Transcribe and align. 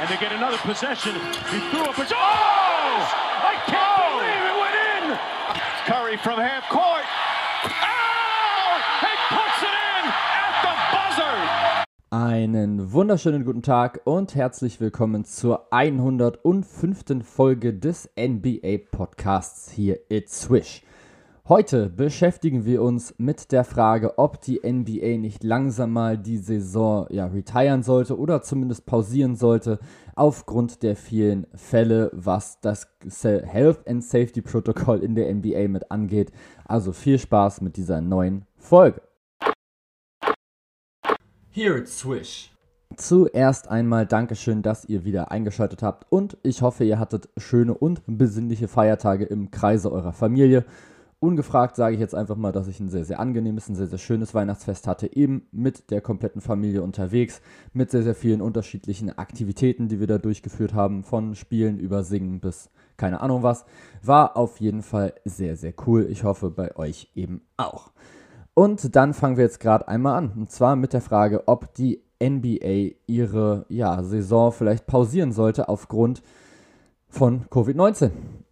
and 0.00 0.08
they 0.08 0.16
get 0.16 0.32
another 0.32 0.56
possession. 0.58 1.14
He 1.52 1.60
threw 1.70 1.84
up 1.84 1.98
a. 1.98 2.06
Oh! 2.10 3.04
I 3.52 3.54
can't 3.66 4.00
oh! 4.00 4.16
believe 4.16 4.44
it 4.48 4.56
went 4.64 4.76
in! 4.96 5.04
Curry 5.84 6.16
from 6.16 6.40
half 6.40 6.66
court. 6.70 7.04
Oh! 7.64 8.80
He 9.04 9.12
puts 9.28 9.60
it 9.62 9.76
in 9.76 10.04
at 10.40 10.54
the 10.64 10.74
buzzer! 10.96 11.84
Einen 12.10 12.92
wunderschönen 12.94 13.44
guten 13.44 13.62
Tag 13.62 14.00
und 14.04 14.34
herzlich 14.34 14.80
willkommen 14.80 15.26
zur 15.26 15.66
105. 15.70 17.22
Folge 17.22 17.74
des 17.74 18.08
NBA 18.18 18.78
Podcasts 18.90 19.70
hier 19.70 19.98
It's 20.08 20.40
Swish. 20.40 20.82
Heute 21.50 21.90
beschäftigen 21.90 22.64
wir 22.64 22.80
uns 22.80 23.16
mit 23.18 23.50
der 23.50 23.64
Frage, 23.64 24.20
ob 24.20 24.40
die 24.40 24.60
NBA 24.64 25.18
nicht 25.18 25.42
langsam 25.42 25.92
mal 25.92 26.16
die 26.16 26.38
Saison 26.38 27.08
ja 27.10 27.26
retiren 27.26 27.82
sollte 27.82 28.16
oder 28.16 28.40
zumindest 28.40 28.86
pausieren 28.86 29.34
sollte 29.34 29.80
aufgrund 30.14 30.84
der 30.84 30.94
vielen 30.94 31.48
Fälle, 31.56 32.12
was 32.12 32.60
das 32.60 32.86
Health 33.24 33.88
and 33.88 34.04
Safety 34.04 34.42
Protokoll 34.42 35.02
in 35.02 35.16
der 35.16 35.34
NBA 35.34 35.66
mit 35.66 35.90
angeht. 35.90 36.30
Also 36.66 36.92
viel 36.92 37.18
Spaß 37.18 37.62
mit 37.62 37.76
dieser 37.76 38.00
neuen 38.00 38.46
Folge. 38.56 39.02
Here 41.50 41.76
it's 41.76 41.98
Swish. 41.98 42.52
Zuerst 42.94 43.66
einmal 43.66 44.06
Dankeschön, 44.06 44.62
dass 44.62 44.84
ihr 44.84 45.04
wieder 45.04 45.32
eingeschaltet 45.32 45.82
habt 45.82 46.06
und 46.12 46.38
ich 46.44 46.62
hoffe, 46.62 46.84
ihr 46.84 47.00
hattet 47.00 47.28
schöne 47.36 47.74
und 47.74 48.02
besinnliche 48.06 48.68
Feiertage 48.68 49.24
im 49.24 49.50
Kreise 49.50 49.90
eurer 49.90 50.12
Familie. 50.12 50.64
Ungefragt 51.20 51.76
sage 51.76 51.94
ich 51.94 52.00
jetzt 52.00 52.14
einfach 52.14 52.36
mal, 52.36 52.50
dass 52.50 52.66
ich 52.66 52.80
ein 52.80 52.88
sehr, 52.88 53.04
sehr 53.04 53.20
angenehmes, 53.20 53.68
ein 53.68 53.74
sehr, 53.74 53.86
sehr 53.86 53.98
schönes 53.98 54.34
Weihnachtsfest 54.34 54.86
hatte, 54.86 55.14
eben 55.14 55.46
mit 55.52 55.90
der 55.90 56.00
kompletten 56.00 56.40
Familie 56.40 56.82
unterwegs, 56.82 57.42
mit 57.74 57.90
sehr, 57.90 58.02
sehr 58.02 58.14
vielen 58.14 58.40
unterschiedlichen 58.40 59.16
Aktivitäten, 59.18 59.88
die 59.88 60.00
wir 60.00 60.06
da 60.06 60.16
durchgeführt 60.16 60.72
haben, 60.72 61.04
von 61.04 61.34
Spielen 61.34 61.78
über 61.78 62.04
Singen 62.04 62.40
bis 62.40 62.70
keine 62.96 63.20
Ahnung 63.20 63.42
was. 63.42 63.64
War 64.02 64.36
auf 64.36 64.60
jeden 64.60 64.82
Fall 64.82 65.14
sehr, 65.24 65.56
sehr 65.56 65.72
cool. 65.86 66.06
Ich 66.10 66.24
hoffe 66.24 66.50
bei 66.50 66.76
euch 66.76 67.10
eben 67.14 67.42
auch. 67.56 67.90
Und 68.54 68.94
dann 68.94 69.14
fangen 69.14 69.36
wir 69.36 69.44
jetzt 69.44 69.60
gerade 69.60 69.88
einmal 69.88 70.16
an. 70.16 70.32
Und 70.36 70.50
zwar 70.50 70.76
mit 70.76 70.92
der 70.92 71.00
Frage, 71.00 71.48
ob 71.48 71.74
die 71.74 72.02
NBA 72.22 72.96
ihre 73.06 73.64
ja, 73.68 74.02
Saison 74.02 74.52
vielleicht 74.52 74.86
pausieren 74.86 75.32
sollte 75.32 75.68
aufgrund 75.68 76.22
von 77.08 77.46
Covid-19. 77.46 78.10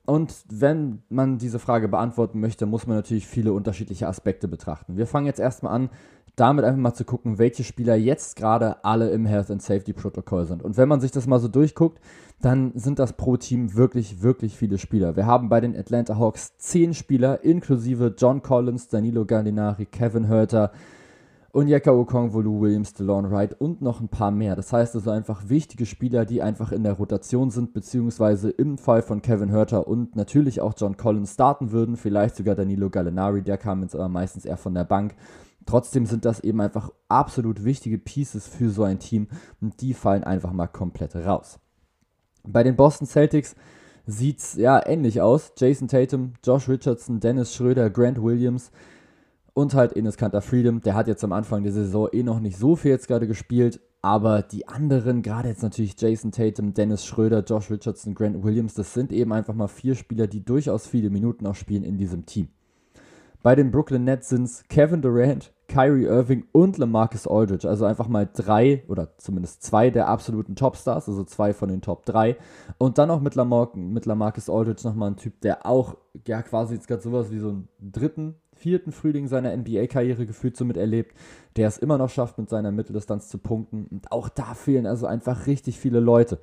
Und 0.09 0.35
wenn 0.49 1.03
man 1.11 1.37
diese 1.37 1.59
Frage 1.59 1.87
beantworten 1.87 2.41
möchte, 2.41 2.65
muss 2.65 2.87
man 2.87 2.97
natürlich 2.97 3.27
viele 3.27 3.53
unterschiedliche 3.53 4.09
Aspekte 4.09 4.49
betrachten. 4.49 4.97
Wir 4.97 5.07
fangen 5.07 5.27
jetzt 5.27 5.39
erstmal 5.39 5.75
an, 5.75 5.91
damit 6.35 6.65
einfach 6.65 6.81
mal 6.81 6.95
zu 6.95 7.05
gucken, 7.05 7.37
welche 7.37 7.63
Spieler 7.63 7.95
jetzt 7.95 8.37
gerade 8.37 8.83
alle 8.87 9.11
im 9.11 9.27
Health 9.27 9.51
and 9.51 9.61
Safety 9.61 9.93
Protocol 9.93 10.47
sind. 10.47 10.63
Und 10.63 10.79
wenn 10.79 10.89
man 10.89 11.03
sich 11.03 11.11
das 11.11 11.27
mal 11.27 11.41
so 11.41 11.49
durchguckt, 11.49 12.01
dann 12.41 12.73
sind 12.75 12.99
das 12.99 13.19
pro 13.19 13.37
Team 13.37 13.75
wirklich, 13.75 14.23
wirklich 14.23 14.57
viele 14.57 14.79
Spieler. 14.79 15.15
Wir 15.15 15.27
haben 15.27 15.51
bei 15.51 15.61
den 15.61 15.77
Atlanta 15.77 16.17
Hawks 16.17 16.57
zehn 16.57 16.95
Spieler, 16.95 17.45
inklusive 17.45 18.15
John 18.17 18.41
Collins, 18.41 18.89
Danilo 18.89 19.27
Gallinari, 19.27 19.85
Kevin 19.85 20.31
Hurter, 20.31 20.73
Onyeka 21.59 21.91
Okongwolu, 21.91 22.61
Williams, 22.61 22.93
DeLon 22.93 23.33
Wright 23.33 23.61
und 23.61 23.83
noch 23.83 24.01
ein 24.01 24.07
paar 24.07 24.31
mehr. 24.31 24.55
Das 24.55 24.73
heißt 24.73 24.95
also 24.95 25.11
einfach 25.11 25.49
wichtige 25.49 25.87
Spieler, 25.87 26.25
die 26.25 26.41
einfach 26.41 26.71
in 26.71 26.85
der 26.85 26.93
Rotation 26.93 27.51
sind, 27.51 27.73
beziehungsweise 27.73 28.49
im 28.49 28.79
Fall 28.79 29.03
von 29.03 29.23
Kevin 29.23 29.53
Hurter 29.53 29.89
und 29.89 30.15
natürlich 30.15 30.61
auch 30.61 30.75
John 30.77 30.97
Collins 30.97 31.35
starten 31.35 31.73
würden, 31.73 31.97
vielleicht 31.97 32.37
sogar 32.37 32.55
Danilo 32.55 32.91
Gallinari, 32.91 33.43
der 33.43 33.59
kam 33.59 33.83
jetzt 33.83 33.97
aber 33.97 34.09
meistens 34.09 34.45
eher 34.45 34.57
von 34.57 34.73
der 34.73 34.85
Bank. 34.85 35.17
Trotzdem 35.67 36.07
sind 36.07 36.25
das 36.25 36.39
eben 36.39 36.61
einfach 36.61 36.93
absolut 37.09 37.65
wichtige 37.65 37.99
Pieces 37.99 38.47
für 38.47 38.71
so 38.71 38.85
ein 38.85 39.01
Team 39.01 39.27
und 39.61 39.81
die 39.81 39.95
fallen 39.95 40.23
einfach 40.23 40.53
mal 40.53 40.69
komplett 40.69 41.17
raus. 41.17 41.59
Bei 42.45 42.63
den 42.63 42.77
Boston 42.77 43.09
Celtics 43.09 43.57
sieht 44.07 44.39
es 44.39 44.55
ja 44.55 44.81
ähnlich 44.87 45.21
aus. 45.21 45.55
Jason 45.57 45.89
Tatum, 45.89 46.35
Josh 46.45 46.69
Richardson, 46.69 47.19
Dennis 47.19 47.53
Schröder, 47.53 47.91
Grant 47.91 48.23
Williams, 48.23 48.71
und 49.55 49.75
halt 49.75 49.97
Enes 49.97 50.17
Kanter 50.17 50.41
Freedom, 50.41 50.81
der 50.81 50.95
hat 50.95 51.09
jetzt 51.09 51.25
am 51.25 51.33
Anfang 51.33 51.63
der 51.63 51.73
Saison 51.73 52.09
eh 52.13 52.23
noch 52.23 52.41
nicht 52.41 52.57
so 52.57 52.77
viel 52.77 52.91
jetzt 52.91 53.09
gerade 53.09 53.27
gespielt, 53.27 53.81
aber 54.03 54.43
die 54.43 54.69
anderen, 54.69 55.23
gerade 55.23 55.49
jetzt 55.49 55.63
natürlich 55.63 56.01
Jason 56.01 56.31
Tatum, 56.31 56.75
Dennis 56.75 57.05
Schröder, 57.05 57.43
Josh 57.43 57.71
Richardson, 57.71 58.15
Grant 58.15 58.43
Williams, 58.45 58.75
das 58.75 58.95
sind 58.95 59.13
eben 59.13 59.33
einfach 59.33 59.55
mal 59.55 59.69
vier 59.69 59.95
Spieler, 59.95 60.27
die 60.27 60.45
durchaus 60.45 60.87
viele 60.87 61.11
Minuten 61.11 61.47
auch 61.47 61.57
spielen 61.57 61.83
in 61.83 61.97
diesem 61.97 62.25
Team. 62.25 62.49
Bei 63.43 63.55
den 63.55 63.71
Brooklyn 63.71 64.05
Nets 64.05 64.29
sind 64.29 64.45
es 64.45 64.65
Kevin 64.69 65.01
Durant, 65.01 65.53
Kyrie 65.69 66.07
Irving 66.07 66.47
und 66.51 66.77
LaMarcus 66.77 67.29
Aldridge. 67.29 67.69
Also 67.69 67.85
einfach 67.85 68.09
mal 68.09 68.29
drei 68.31 68.83
oder 68.89 69.17
zumindest 69.19 69.63
zwei 69.63 69.91
der 69.91 70.09
absoluten 70.09 70.57
Topstars, 70.57 71.09
also 71.09 71.23
zwei 71.23 71.53
von 71.53 71.69
den 71.69 71.81
Top 71.81 72.05
drei. 72.05 72.37
Und 72.79 72.99
dann 72.99 73.11
auch 73.11 73.21
mit, 73.21 73.37
Lamar 73.37 73.71
mit 73.77 74.07
LaMarcus 74.07 74.51
Aldridge 74.51 74.83
nochmal 74.85 75.11
ein 75.11 75.17
Typ, 75.17 75.41
der 75.41 75.67
auch 75.67 75.97
ja 76.27 76.43
quasi 76.43 76.75
jetzt 76.75 76.89
gerade 76.89 77.03
sowas 77.03 77.31
wie 77.31 77.39
so 77.39 77.51
einen 77.51 77.69
dritten 77.81 78.35
vierten 78.59 78.93
Frühling 78.93 79.29
seiner 79.29 79.57
NBA-Karriere 79.57 80.27
gefühlt 80.27 80.57
so 80.57 80.65
miterlebt, 80.65 81.17
der 81.57 81.69
es 81.69 81.79
immer 81.79 81.99
noch 81.99 82.11
schafft, 82.11 82.39
mit 82.39 82.49
seiner 82.49 82.73
Mitteldistanz 82.73 83.29
zu 83.29 83.39
punkten. 83.39 83.87
Und 83.91 84.13
auch 84.13 84.29
da 84.29 84.55
fehlen 84.55 84.87
also 84.87 85.07
einfach 85.07 85.47
richtig 85.47 85.79
viele 85.79 86.01
Leute. 86.01 86.39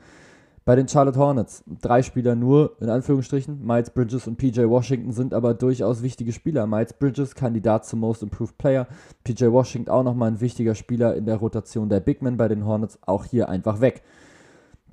Bei 0.66 0.76
den 0.76 0.88
Charlotte 0.88 1.20
Hornets, 1.20 1.64
drei 1.80 2.02
Spieler 2.02 2.34
nur, 2.34 2.76
in 2.80 2.90
Anführungsstrichen. 2.90 3.64
Miles 3.64 3.92
Bridges 3.92 4.26
und 4.28 4.38
PJ 4.38 4.62
Washington 4.62 5.12
sind 5.12 5.36
aber 5.36 5.54
durchaus 5.54 6.02
wichtige 6.02 6.34
Spieler. 6.34 6.66
Miles 6.66 6.94
Bridges, 6.94 7.36
Kandidat 7.36 7.86
zum 7.86 8.00
Most 8.00 8.24
Improved 8.24 8.58
Player. 8.58 8.88
PJ 9.24 9.46
Washington 9.52 9.92
auch 9.92 10.02
nochmal 10.02 10.32
ein 10.32 10.42
wichtiger 10.42 10.74
Spieler 10.74 11.16
in 11.16 11.28
der 11.28 11.36
Rotation 11.36 11.88
der 11.88 12.00
Big 12.00 12.24
Men 12.24 12.38
bei 12.38 12.48
den 12.48 12.66
Hornets, 12.66 12.98
auch 13.06 13.26
hier 13.26 13.48
einfach 13.48 13.80
weg. 13.80 14.02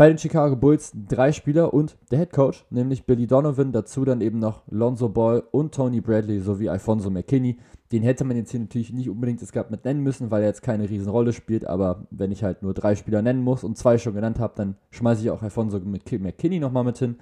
Bei 0.03 0.09
den 0.09 0.19
Chicago 0.19 0.57
Bulls 0.57 0.91
drei 1.09 1.31
Spieler 1.31 1.73
und 1.73 1.97
der 2.11 2.19
Head 2.19 2.33
Coach, 2.33 2.67
nämlich 2.71 3.07
Billy 3.07 3.29
Donovan, 3.29 3.71
dazu 3.71 4.05
dann 4.05 4.21
eben 4.21 4.41
noch 4.41 4.63
Lonzo 4.69 5.09
Ball 5.09 5.45
und 5.53 5.73
Tony 5.73 6.01
Bradley 6.01 6.41
sowie 6.41 6.69
Alfonso 6.69 7.09
McKinney. 7.09 7.57
Den 7.93 8.03
hätte 8.03 8.25
man 8.25 8.37
jetzt 8.37 8.51
hier 8.51 8.59
natürlich 8.59 8.93
nicht 8.93 9.09
unbedingt 9.09 9.41
es 9.43 9.53
gab 9.53 9.71
mit 9.71 9.85
nennen 9.85 10.01
müssen, 10.01 10.33
weil 10.33 10.43
er 10.43 10.49
jetzt 10.49 10.63
keine 10.63 10.91
Riesenrolle 10.91 11.33
spielt, 11.33 11.65
aber 11.65 12.09
wenn 12.11 12.33
ich 12.33 12.43
halt 12.43 12.65
nur 12.65 12.75
drei 12.75 12.97
Spieler 12.97 13.23
nennen 13.23 13.45
muss 13.45 13.63
und 13.63 13.79
zwei 13.79 13.97
schon 13.97 14.15
genannt 14.15 14.41
habe, 14.41 14.55
dann 14.57 14.75
schmeiße 14.91 15.23
ich 15.23 15.31
auch 15.31 15.41
Alfonso 15.41 15.79
McKinney 15.79 16.59
nochmal 16.59 16.83
mit 16.83 16.99
hin. 16.99 17.15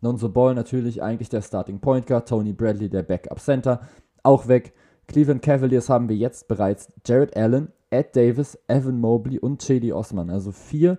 Lonzo 0.00 0.30
Ball 0.30 0.54
natürlich 0.54 1.02
eigentlich 1.02 1.28
der 1.28 1.42
Starting 1.42 1.80
Point 1.80 2.06
Guard, 2.06 2.30
Tony 2.30 2.54
Bradley 2.54 2.88
der 2.88 3.02
Backup 3.02 3.40
Center, 3.40 3.82
auch 4.22 4.48
weg. 4.48 4.72
Cleveland 5.06 5.42
Cavaliers 5.42 5.90
haben 5.90 6.08
wir 6.08 6.16
jetzt 6.16 6.48
bereits 6.48 6.88
Jared 7.04 7.36
Allen, 7.36 7.68
Ed 7.90 8.16
Davis, 8.16 8.58
Evan 8.68 8.98
Mobley 8.98 9.38
und 9.38 9.60
Chedi 9.60 9.92
Osman, 9.92 10.30
also 10.30 10.50
vier 10.50 10.98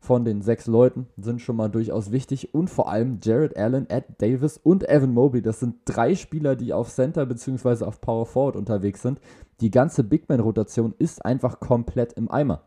von 0.00 0.24
den 0.24 0.42
sechs 0.42 0.66
Leuten 0.66 1.06
sind 1.16 1.40
schon 1.40 1.56
mal 1.56 1.68
durchaus 1.68 2.12
wichtig 2.12 2.54
und 2.54 2.70
vor 2.70 2.88
allem 2.88 3.18
Jared 3.22 3.56
Allen, 3.56 3.90
Ed 3.90 4.04
Davis 4.18 4.56
und 4.56 4.88
Evan 4.88 5.12
Mobley. 5.12 5.42
Das 5.42 5.60
sind 5.60 5.76
drei 5.84 6.14
Spieler, 6.14 6.56
die 6.56 6.72
auf 6.72 6.88
Center 6.88 7.26
bzw. 7.26 7.84
auf 7.84 8.00
Power 8.00 8.26
Forward 8.26 8.56
unterwegs 8.56 9.02
sind. 9.02 9.20
Die 9.60 9.70
ganze 9.70 10.04
Big 10.04 10.28
Man-Rotation 10.28 10.94
ist 10.98 11.24
einfach 11.24 11.58
komplett 11.58 12.12
im 12.12 12.30
Eimer. 12.30 12.62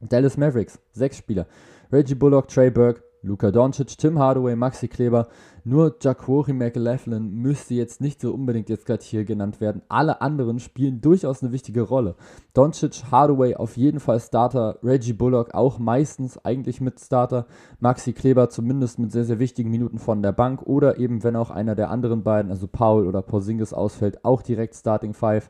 Dallas 0.00 0.36
Mavericks, 0.36 0.78
sechs 0.92 1.16
Spieler. 1.16 1.46
Reggie 1.92 2.14
Bullock, 2.14 2.48
Trey 2.48 2.70
Burke, 2.70 3.02
Luka 3.24 3.50
Doncic, 3.50 3.96
Tim 3.96 4.18
Hardaway, 4.18 4.54
Maxi 4.54 4.86
Kleber, 4.86 5.28
nur 5.64 5.96
Jacquori 5.98 6.52
McLaughlin 6.52 7.30
müsste 7.30 7.72
jetzt 7.72 8.02
nicht 8.02 8.20
so 8.20 8.34
unbedingt 8.34 8.68
jetzt 8.68 8.84
gerade 8.84 9.02
hier 9.02 9.24
genannt 9.24 9.62
werden. 9.62 9.80
Alle 9.88 10.20
anderen 10.20 10.60
spielen 10.60 11.00
durchaus 11.00 11.42
eine 11.42 11.50
wichtige 11.50 11.80
Rolle. 11.82 12.16
Doncic, 12.52 13.04
Hardaway 13.10 13.54
auf 13.56 13.78
jeden 13.78 13.98
Fall 13.98 14.20
Starter, 14.20 14.78
Reggie 14.82 15.14
Bullock 15.14 15.54
auch 15.54 15.78
meistens 15.78 16.44
eigentlich 16.44 16.82
mit 16.82 17.00
Starter, 17.00 17.46
Maxi 17.80 18.12
Kleber 18.12 18.50
zumindest 18.50 18.98
mit 18.98 19.10
sehr, 19.10 19.24
sehr 19.24 19.38
wichtigen 19.38 19.70
Minuten 19.70 19.98
von 19.98 20.22
der 20.22 20.32
Bank 20.32 20.62
oder 20.62 20.98
eben 20.98 21.24
wenn 21.24 21.36
auch 21.36 21.50
einer 21.50 21.74
der 21.74 21.90
anderen 21.90 22.22
beiden, 22.22 22.50
also 22.50 22.66
Paul 22.66 23.06
oder 23.06 23.22
Porzingis 23.22 23.72
ausfällt, 23.72 24.22
auch 24.24 24.42
direkt 24.42 24.74
Starting 24.74 25.14
Five. 25.14 25.48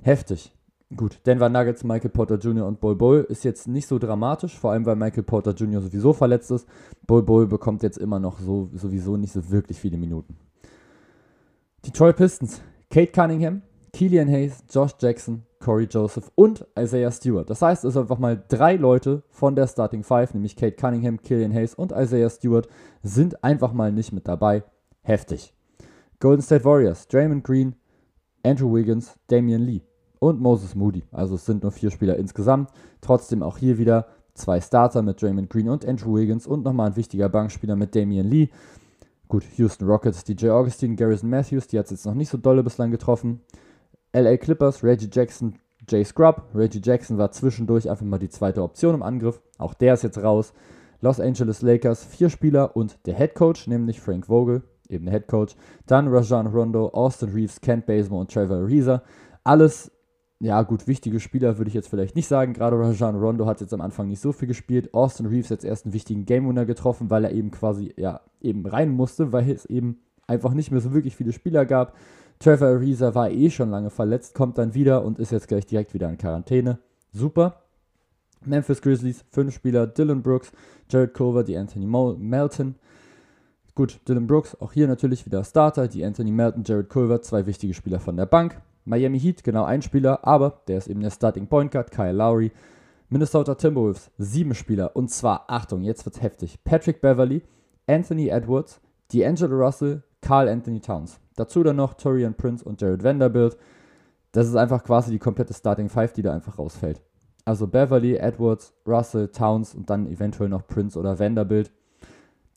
Heftig. 0.00 0.54
Gut, 0.96 1.20
Denver 1.26 1.50
Nuggets, 1.50 1.84
Michael 1.84 2.08
Porter 2.10 2.36
Jr. 2.36 2.66
und 2.66 2.80
Bol 2.80 2.96
Bol 2.96 3.26
ist 3.28 3.44
jetzt 3.44 3.68
nicht 3.68 3.86
so 3.86 3.98
dramatisch, 3.98 4.58
vor 4.58 4.72
allem 4.72 4.86
weil 4.86 4.96
Michael 4.96 5.22
Porter 5.22 5.52
Jr. 5.52 5.82
sowieso 5.82 6.14
verletzt 6.14 6.50
ist. 6.50 6.66
Bol 7.06 7.22
Bol 7.22 7.46
bekommt 7.46 7.82
jetzt 7.82 7.98
immer 7.98 8.18
noch 8.18 8.38
so, 8.38 8.70
sowieso 8.72 9.18
nicht 9.18 9.32
so 9.32 9.50
wirklich 9.50 9.78
viele 9.78 9.98
Minuten. 9.98 10.38
Detroit 11.84 12.16
Pistons, 12.16 12.62
Kate 12.88 13.12
Cunningham, 13.12 13.60
Killian 13.92 14.28
Hayes, 14.28 14.64
Josh 14.70 14.92
Jackson, 14.98 15.42
Corey 15.60 15.86
Joseph 15.90 16.32
und 16.34 16.66
Isaiah 16.78 17.10
Stewart. 17.10 17.50
Das 17.50 17.60
heißt, 17.60 17.84
es 17.84 17.92
sind 17.92 18.02
einfach 18.02 18.18
mal 18.18 18.42
drei 18.48 18.76
Leute 18.76 19.22
von 19.28 19.54
der 19.54 19.66
Starting 19.66 20.04
Five, 20.04 20.32
nämlich 20.32 20.56
Kate 20.56 20.76
Cunningham, 20.76 21.20
Killian 21.20 21.52
Hayes 21.52 21.74
und 21.74 21.92
Isaiah 21.92 22.30
Stewart, 22.30 22.66
sind 23.02 23.44
einfach 23.44 23.74
mal 23.74 23.92
nicht 23.92 24.12
mit 24.12 24.26
dabei. 24.26 24.64
Heftig. 25.02 25.52
Golden 26.18 26.42
State 26.42 26.64
Warriors, 26.64 27.06
Draymond 27.08 27.44
Green, 27.44 27.74
Andrew 28.42 28.72
Wiggins, 28.74 29.18
Damian 29.26 29.60
Lee 29.60 29.82
und 30.20 30.40
Moses 30.40 30.74
Moody. 30.74 31.04
Also 31.12 31.34
es 31.34 31.46
sind 31.46 31.62
nur 31.62 31.72
vier 31.72 31.90
Spieler 31.90 32.16
insgesamt. 32.16 32.70
Trotzdem 33.00 33.42
auch 33.42 33.58
hier 33.58 33.78
wieder 33.78 34.06
zwei 34.34 34.60
Starter 34.60 35.02
mit 35.02 35.20
Draymond 35.20 35.50
Green 35.50 35.68
und 35.68 35.86
Andrew 35.86 36.16
Wiggins 36.16 36.46
und 36.46 36.64
nochmal 36.64 36.90
ein 36.90 36.96
wichtiger 36.96 37.28
Bankspieler 37.28 37.76
mit 37.76 37.94
Damian 37.94 38.26
Lee. 38.26 38.48
Gut, 39.28 39.44
Houston 39.56 39.86
Rockets, 39.86 40.24
DJ 40.24 40.50
Augustine, 40.50 40.96
Garrison 40.96 41.28
Matthews, 41.28 41.66
die 41.66 41.78
hat 41.78 41.86
es 41.86 41.90
jetzt 41.90 42.06
noch 42.06 42.14
nicht 42.14 42.30
so 42.30 42.38
dolle 42.38 42.62
bislang 42.62 42.90
getroffen. 42.90 43.40
LA 44.12 44.38
Clippers, 44.38 44.82
Reggie 44.82 45.10
Jackson, 45.12 45.54
Jay 45.86 46.04
Scrub. 46.04 46.44
Reggie 46.54 46.80
Jackson 46.82 47.18
war 47.18 47.30
zwischendurch 47.30 47.90
einfach 47.90 48.06
mal 48.06 48.18
die 48.18 48.30
zweite 48.30 48.62
Option 48.62 48.94
im 48.94 49.02
Angriff. 49.02 49.40
Auch 49.58 49.74
der 49.74 49.94
ist 49.94 50.02
jetzt 50.02 50.22
raus. 50.22 50.52
Los 51.00 51.20
Angeles 51.20 51.62
Lakers 51.62 52.04
vier 52.04 52.28
Spieler 52.30 52.74
und 52.76 52.98
der 53.06 53.14
Head 53.14 53.34
Coach, 53.34 53.66
nämlich 53.68 54.00
Frank 54.00 54.26
Vogel, 54.26 54.62
eben 54.88 55.04
der 55.04 55.14
Head 55.14 55.28
Coach. 55.28 55.56
Dann 55.86 56.08
Rajan 56.08 56.48
Rondo, 56.48 56.88
Austin 56.88 57.30
Reeves, 57.30 57.60
Kent 57.60 57.86
Bazemore 57.86 58.22
und 58.22 58.32
Trevor 58.32 58.56
Ariza. 58.56 59.02
Alles, 59.44 59.92
ja 60.40 60.62
gut, 60.62 60.86
wichtige 60.86 61.18
Spieler 61.18 61.58
würde 61.58 61.68
ich 61.68 61.74
jetzt 61.74 61.88
vielleicht 61.88 62.14
nicht 62.14 62.28
sagen. 62.28 62.52
Gerade 62.52 62.78
Rajan 62.78 63.16
Rondo 63.16 63.46
hat 63.46 63.60
jetzt 63.60 63.74
am 63.74 63.80
Anfang 63.80 64.06
nicht 64.06 64.20
so 64.20 64.32
viel 64.32 64.46
gespielt. 64.46 64.94
Austin 64.94 65.26
Reeves 65.26 65.48
jetzt 65.48 65.64
erst 65.64 65.84
einen 65.84 65.94
wichtigen 65.94 66.26
Game 66.26 66.48
Winner 66.48 66.64
getroffen, 66.64 67.10
weil 67.10 67.24
er 67.24 67.32
eben 67.32 67.50
quasi, 67.50 67.92
ja, 67.96 68.20
eben 68.40 68.64
rein 68.64 68.90
musste, 68.90 69.32
weil 69.32 69.50
es 69.50 69.66
eben 69.66 69.98
einfach 70.28 70.54
nicht 70.54 70.70
mehr 70.70 70.80
so 70.80 70.92
wirklich 70.92 71.16
viele 71.16 71.32
Spieler 71.32 71.66
gab. 71.66 71.96
Trevor 72.38 72.68
Ariza 72.68 73.16
war 73.16 73.30
eh 73.30 73.50
schon 73.50 73.70
lange 73.70 73.90
verletzt, 73.90 74.34
kommt 74.34 74.58
dann 74.58 74.74
wieder 74.74 75.04
und 75.04 75.18
ist 75.18 75.32
jetzt 75.32 75.48
gleich 75.48 75.66
direkt 75.66 75.92
wieder 75.92 76.08
in 76.08 76.18
Quarantäne. 76.18 76.78
Super. 77.12 77.62
Memphis 78.44 78.80
Grizzlies, 78.80 79.24
fünf 79.32 79.52
Spieler, 79.52 79.88
Dylan 79.88 80.22
Brooks, 80.22 80.52
Jared 80.88 81.14
Culver, 81.14 81.42
die 81.42 81.56
Anthony 81.56 81.86
Melton. 81.86 82.76
Gut, 83.74 83.98
Dylan 84.06 84.28
Brooks, 84.28 84.54
auch 84.60 84.72
hier 84.72 84.86
natürlich 84.86 85.26
wieder 85.26 85.42
Starter, 85.42 85.88
die 85.88 86.04
Anthony 86.04 86.30
Melton, 86.30 86.62
Jared 86.64 86.88
Culver, 86.88 87.22
zwei 87.22 87.46
wichtige 87.46 87.74
Spieler 87.74 87.98
von 87.98 88.16
der 88.16 88.26
Bank. 88.26 88.60
Miami 88.88 89.20
Heat, 89.20 89.44
genau 89.44 89.64
ein 89.64 89.82
Spieler, 89.82 90.26
aber 90.26 90.62
der 90.66 90.78
ist 90.78 90.88
eben 90.88 91.00
der 91.00 91.10
Starting 91.10 91.46
Point 91.46 91.70
Guard, 91.70 91.90
Kyle 91.90 92.12
Lowry. 92.12 92.52
Minnesota 93.10 93.54
Timberwolves, 93.54 94.10
sieben 94.18 94.54
Spieler, 94.54 94.94
und 94.94 95.10
zwar, 95.10 95.44
Achtung, 95.48 95.82
jetzt 95.82 96.04
wird's 96.04 96.20
heftig. 96.20 96.62
Patrick 96.64 97.00
Beverly, 97.00 97.42
Anthony 97.86 98.28
Edwards, 98.28 98.82
D'Angelo 99.10 99.56
Russell, 99.64 100.02
Carl 100.20 100.46
Anthony 100.46 100.80
Towns. 100.80 101.18
Dazu 101.34 101.62
dann 101.62 101.76
noch 101.76 101.94
Torian 101.94 102.34
Prince 102.34 102.62
und 102.62 102.82
Jared 102.82 103.02
Vanderbilt. 103.02 103.56
Das 104.32 104.46
ist 104.46 104.56
einfach 104.56 104.84
quasi 104.84 105.10
die 105.10 105.18
komplette 105.18 105.54
Starting 105.54 105.88
Five, 105.88 106.12
die 106.12 106.20
da 106.20 106.34
einfach 106.34 106.58
rausfällt. 106.58 107.00
Also 107.46 107.66
Beverly, 107.66 108.16
Edwards, 108.16 108.74
Russell, 108.86 109.28
Towns 109.28 109.74
und 109.74 109.88
dann 109.88 110.06
eventuell 110.06 110.50
noch 110.50 110.66
Prince 110.66 110.98
oder 110.98 111.18
Vanderbilt. 111.18 111.72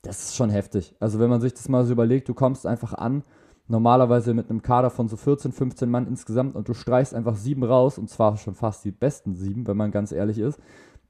Das 0.02 0.22
ist 0.22 0.36
schon 0.36 0.50
heftig. 0.50 0.94
Also 1.00 1.18
wenn 1.18 1.30
man 1.30 1.40
sich 1.40 1.54
das 1.54 1.68
mal 1.70 1.86
so 1.86 1.92
überlegt, 1.92 2.28
du 2.28 2.34
kommst 2.34 2.66
einfach 2.66 2.92
an, 2.92 3.22
normalerweise 3.68 4.34
mit 4.34 4.50
einem 4.50 4.62
Kader 4.62 4.90
von 4.90 5.08
so 5.08 5.16
14, 5.16 5.52
15 5.52 5.88
Mann 5.88 6.06
insgesamt 6.06 6.56
und 6.56 6.68
du 6.68 6.74
streichst 6.74 7.14
einfach 7.14 7.36
sieben 7.36 7.64
raus, 7.64 7.98
und 7.98 8.10
zwar 8.10 8.36
schon 8.36 8.54
fast 8.54 8.84
die 8.84 8.90
besten 8.90 9.34
sieben, 9.34 9.66
wenn 9.66 9.76
man 9.76 9.90
ganz 9.90 10.12
ehrlich 10.12 10.38
ist, 10.38 10.58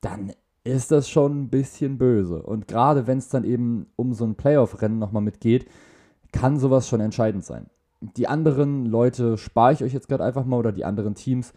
dann 0.00 0.32
ist 0.64 0.92
das 0.92 1.08
schon 1.08 1.42
ein 1.42 1.48
bisschen 1.48 1.98
böse. 1.98 2.42
Und 2.42 2.68
gerade 2.68 3.06
wenn 3.06 3.18
es 3.18 3.28
dann 3.28 3.44
eben 3.44 3.86
um 3.96 4.14
so 4.14 4.24
ein 4.24 4.36
Playoff-Rennen 4.36 4.98
nochmal 4.98 5.22
mitgeht, 5.22 5.66
kann 6.30 6.58
sowas 6.58 6.88
schon 6.88 7.00
entscheidend 7.00 7.44
sein. 7.44 7.66
Die 8.00 8.28
anderen 8.28 8.86
Leute 8.86 9.38
spare 9.38 9.72
ich 9.72 9.84
euch 9.84 9.92
jetzt 9.92 10.08
gerade 10.08 10.24
einfach 10.24 10.44
mal 10.44 10.56
oder 10.56 10.72
die 10.72 10.84
anderen 10.84 11.14
Teams. 11.14 11.52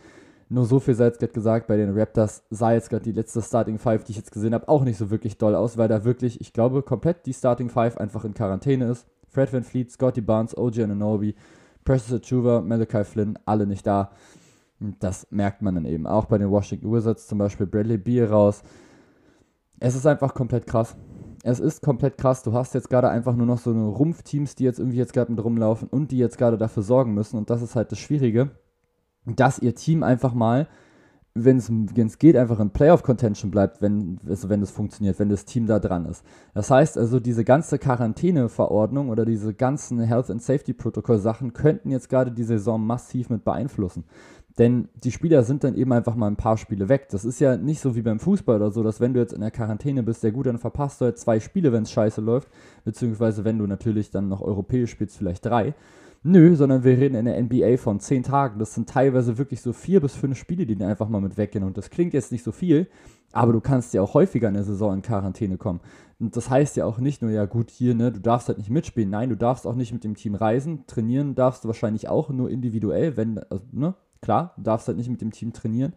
Nur 0.48 0.66
so 0.66 0.80
viel 0.80 0.94
sei 0.94 1.06
jetzt 1.06 1.20
gerade 1.20 1.34
gesagt, 1.34 1.68
bei 1.68 1.78
den 1.78 1.98
Raptors 1.98 2.44
sah 2.52 2.74
jetzt 2.74 2.90
gerade 2.90 3.04
die 3.04 3.12
letzte 3.12 3.42
Starting 3.42 3.80
Five, 3.80 4.04
die 4.04 4.12
ich 4.12 4.18
jetzt 4.18 4.32
gesehen 4.32 4.54
habe, 4.54 4.70
auch 4.70 4.84
nicht 4.84 4.98
so 4.98 5.10
wirklich 5.10 5.38
doll 5.38 5.56
aus, 5.56 5.78
weil 5.78 5.88
da 5.88 6.04
wirklich, 6.04 6.40
ich 6.40 6.54
glaube, 6.54 6.84
komplett 6.84 7.26
die 7.26 7.34
Starting 7.34 7.70
Five 7.70 7.98
einfach 7.98 8.26
in 8.26 8.36
Quarantäne 8.36 8.86
ist. 8.86 9.08
Fred 9.36 9.54
Van 9.54 9.64
Fleet, 9.64 9.92
Scotty 9.92 10.22
Barnes, 10.22 10.58
OG 10.58 10.80
Ananobi, 10.80 11.36
Precious 11.84 12.14
Achuva, 12.14 12.62
Malachi 12.62 13.04
Flynn, 13.04 13.38
alle 13.46 13.68
nicht 13.68 13.86
da. 13.86 14.12
Das 15.00 15.28
merkt 15.30 15.62
man 15.62 15.76
dann 15.76 15.86
eben. 15.86 16.08
Auch 16.08 16.26
bei 16.26 16.38
den 16.38 16.50
Washington 16.50 16.92
Wizards 16.92 17.28
zum 17.28 17.38
Beispiel 17.38 17.68
Bradley 17.68 17.98
Beal 17.98 18.28
raus. 18.28 18.64
Es 19.80 19.96
ist 19.96 20.08
einfach 20.08 20.34
komplett 20.34 20.66
krass 20.66 20.96
es 21.48 21.60
ist 21.60 21.84
komplett 21.84 22.18
krass. 22.18 22.42
Du 22.42 22.54
hast 22.54 22.74
jetzt 22.74 22.90
gerade 22.90 23.08
einfach 23.08 23.36
nur 23.36 23.46
noch 23.46 23.60
so 23.60 23.70
Rumpfteams, 23.72 24.56
die 24.56 24.64
jetzt 24.64 24.80
irgendwie 24.80 24.98
jetzt 24.98 25.14
gerade 25.14 25.32
mit 25.32 25.44
rumlaufen 25.44 25.88
und 25.88 26.10
die 26.10 26.18
jetzt 26.18 26.40
gerade 26.40 26.58
dafür 26.58 26.82
sorgen 26.82 27.14
müssen. 27.14 27.38
Und 27.38 27.52
das 27.52 27.62
ist 27.62 27.76
halt 27.76 27.92
das 27.92 28.00
Schwierige, 28.00 28.50
dass 29.28 29.60
ihr 29.60 29.76
Team 29.76 30.02
einfach 30.02 30.34
mal, 30.34 30.68
wenn 31.38 31.58
es 31.58 32.18
geht, 32.18 32.38
einfach 32.38 32.62
in 32.62 32.70
Playoff-Contention 32.70 33.52
bleibt, 33.52 33.82
wenn, 33.82 34.20
also 34.26 34.48
wenn 34.48 34.66
funktioniert, 34.66 35.20
wenn 35.20 35.28
das 35.28 35.44
Team 35.44 35.68
da 35.68 35.80
dran 35.80 36.06
ist. 36.06 36.24
Das 36.54 36.72
heißt 36.72 36.98
also, 36.98 37.20
diese 37.20 37.44
ganze 37.44 37.78
Quarantäneverordnung 37.78 39.10
oder 39.10 39.26
diese 39.26 39.54
ganzen 39.54 40.00
Health 40.00 40.32
and 40.32 40.42
Safety 40.42 40.72
Protocol 40.72 41.20
Sachen 41.20 41.52
könnten 41.52 41.92
jetzt 41.92 42.10
gerade 42.10 42.32
die 42.32 42.46
Saison 42.46 42.86
massiv 42.86 43.30
mit 43.30 43.44
beeinflussen. 43.44 44.06
Denn 44.58 44.88
die 45.04 45.12
Spieler 45.12 45.44
sind 45.44 45.66
dann 45.66 45.76
eben 45.76 45.92
einfach 45.92 46.16
mal 46.16 46.28
ein 46.28 46.38
paar 46.38 46.56
Spiele 46.56 46.88
weg. 46.88 47.08
Das 47.10 47.26
ist 47.26 47.42
ja 47.42 47.58
nicht 47.58 47.82
so 47.82 47.98
wie 47.98 48.02
beim 48.02 48.22
Fußball 48.22 48.56
oder 48.56 48.72
so, 48.72 48.82
dass 48.84 49.02
wenn 49.02 49.14
du 49.14 49.20
jetzt 49.20 49.34
in 49.34 49.42
der 49.42 49.52
Quarantäne 49.52 50.04
bist, 50.04 50.22
sehr 50.22 50.32
gut, 50.32 50.46
dann 50.46 50.58
verpasst 50.58 51.02
du 51.02 51.06
halt 51.06 51.20
zwei 51.20 51.42
Spiele, 51.42 51.74
wenn 51.74 51.84
es 51.84 51.92
scheiße 51.92 52.22
läuft. 52.22 52.48
Beziehungsweise 52.86 53.44
wenn 53.44 53.60
du 53.60 53.68
natürlich 53.68 54.10
dann 54.10 54.30
noch 54.30 54.42
europäisch 54.42 54.92
spielst, 54.92 55.18
vielleicht 55.18 55.46
drei. 55.46 55.74
Nö, 56.28 56.56
sondern 56.56 56.84
wir 56.84 56.98
reden 56.98 57.16
in 57.16 57.26
der 57.26 57.42
NBA 57.42 57.78
von 57.78 58.00
zehn 58.00 58.24
Tagen. 58.24 58.58
Das 58.58 58.74
sind 58.74 58.90
teilweise 58.90 59.38
wirklich 59.38 59.62
so 59.62 59.74
vier 59.74 60.02
bis 60.02 60.16
fünf 60.16 60.38
Spiele, 60.38 60.66
die 60.66 60.76
dann 60.76 60.90
einfach 60.90 61.08
mal 61.08 61.22
mit 61.22 61.38
weggehen. 61.38 61.64
Und 61.64 61.78
das 61.78 61.90
klingt 61.90 62.14
jetzt 62.14 62.32
nicht 62.32 62.44
so 62.44 62.52
viel, 62.52 62.88
aber 63.32 63.54
du 63.54 63.62
kannst 63.62 63.94
ja 63.94 64.02
auch 64.02 64.14
häufiger 64.14 64.48
in 64.48 64.56
der 64.56 64.64
Saison 64.64 64.94
in 64.94 65.02
Quarantäne 65.02 65.58
kommen. 65.58 65.82
Und 66.20 66.36
das 66.36 66.50
heißt 66.50 66.78
ja 66.78 66.86
auch 66.86 66.98
nicht 66.98 67.22
nur, 67.22 67.32
ja 67.32 67.46
gut, 67.46 67.70
hier, 67.70 67.94
ne, 67.94 68.12
du 68.12 68.20
darfst 68.20 68.48
halt 68.48 68.58
nicht 68.58 68.70
mitspielen. 68.70 69.10
Nein, 69.10 69.30
du 69.30 69.38
darfst 69.38 69.68
auch 69.68 69.76
nicht 69.76 69.94
mit 69.94 70.04
dem 70.04 70.16
Team 70.16 70.36
reisen. 70.36 70.86
Trainieren 70.88 71.36
darfst 71.36 71.64
du 71.64 71.68
wahrscheinlich 71.68 72.10
auch 72.10 72.30
nur 72.30 72.50
individuell, 72.50 73.18
wenn, 73.18 73.38
also, 73.38 73.64
ne, 73.72 73.94
Klar, 74.26 74.54
du 74.58 74.64
darfst 74.64 74.88
halt 74.88 74.98
nicht 74.98 75.10
mit 75.10 75.22
dem 75.22 75.32
Team 75.32 75.54
trainieren. 75.54 75.94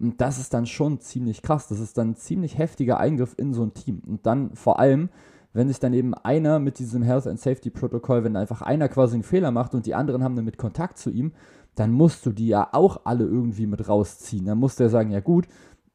Und 0.00 0.20
das 0.20 0.38
ist 0.40 0.52
dann 0.54 0.66
schon 0.66 0.98
ziemlich 0.98 1.40
krass. 1.40 1.68
Das 1.68 1.78
ist 1.78 1.96
dann 1.96 2.10
ein 2.10 2.16
ziemlich 2.16 2.58
heftiger 2.58 2.98
Eingriff 2.98 3.34
in 3.36 3.54
so 3.54 3.62
ein 3.62 3.74
Team. 3.74 4.02
Und 4.04 4.26
dann 4.26 4.56
vor 4.56 4.80
allem, 4.80 5.08
wenn 5.52 5.68
sich 5.68 5.80
dann 5.80 5.92
eben 5.92 6.14
einer 6.14 6.58
mit 6.58 6.78
diesem 6.78 7.02
Health 7.02 7.26
and 7.26 7.40
Safety 7.40 7.70
Protokoll, 7.70 8.24
wenn 8.24 8.36
einfach 8.36 8.62
einer 8.62 8.88
quasi 8.88 9.14
einen 9.14 9.22
Fehler 9.22 9.50
macht 9.50 9.74
und 9.74 9.86
die 9.86 9.94
anderen 9.94 10.22
haben 10.22 10.36
dann 10.36 10.44
mit 10.44 10.58
Kontakt 10.58 10.98
zu 10.98 11.10
ihm, 11.10 11.32
dann 11.74 11.92
musst 11.92 12.26
du 12.26 12.30
die 12.30 12.48
ja 12.48 12.68
auch 12.72 13.00
alle 13.04 13.24
irgendwie 13.24 13.66
mit 13.66 13.88
rausziehen. 13.88 14.46
Dann 14.46 14.58
muss 14.58 14.76
der 14.76 14.88
sagen, 14.88 15.10
ja 15.10 15.20
gut, 15.20 15.46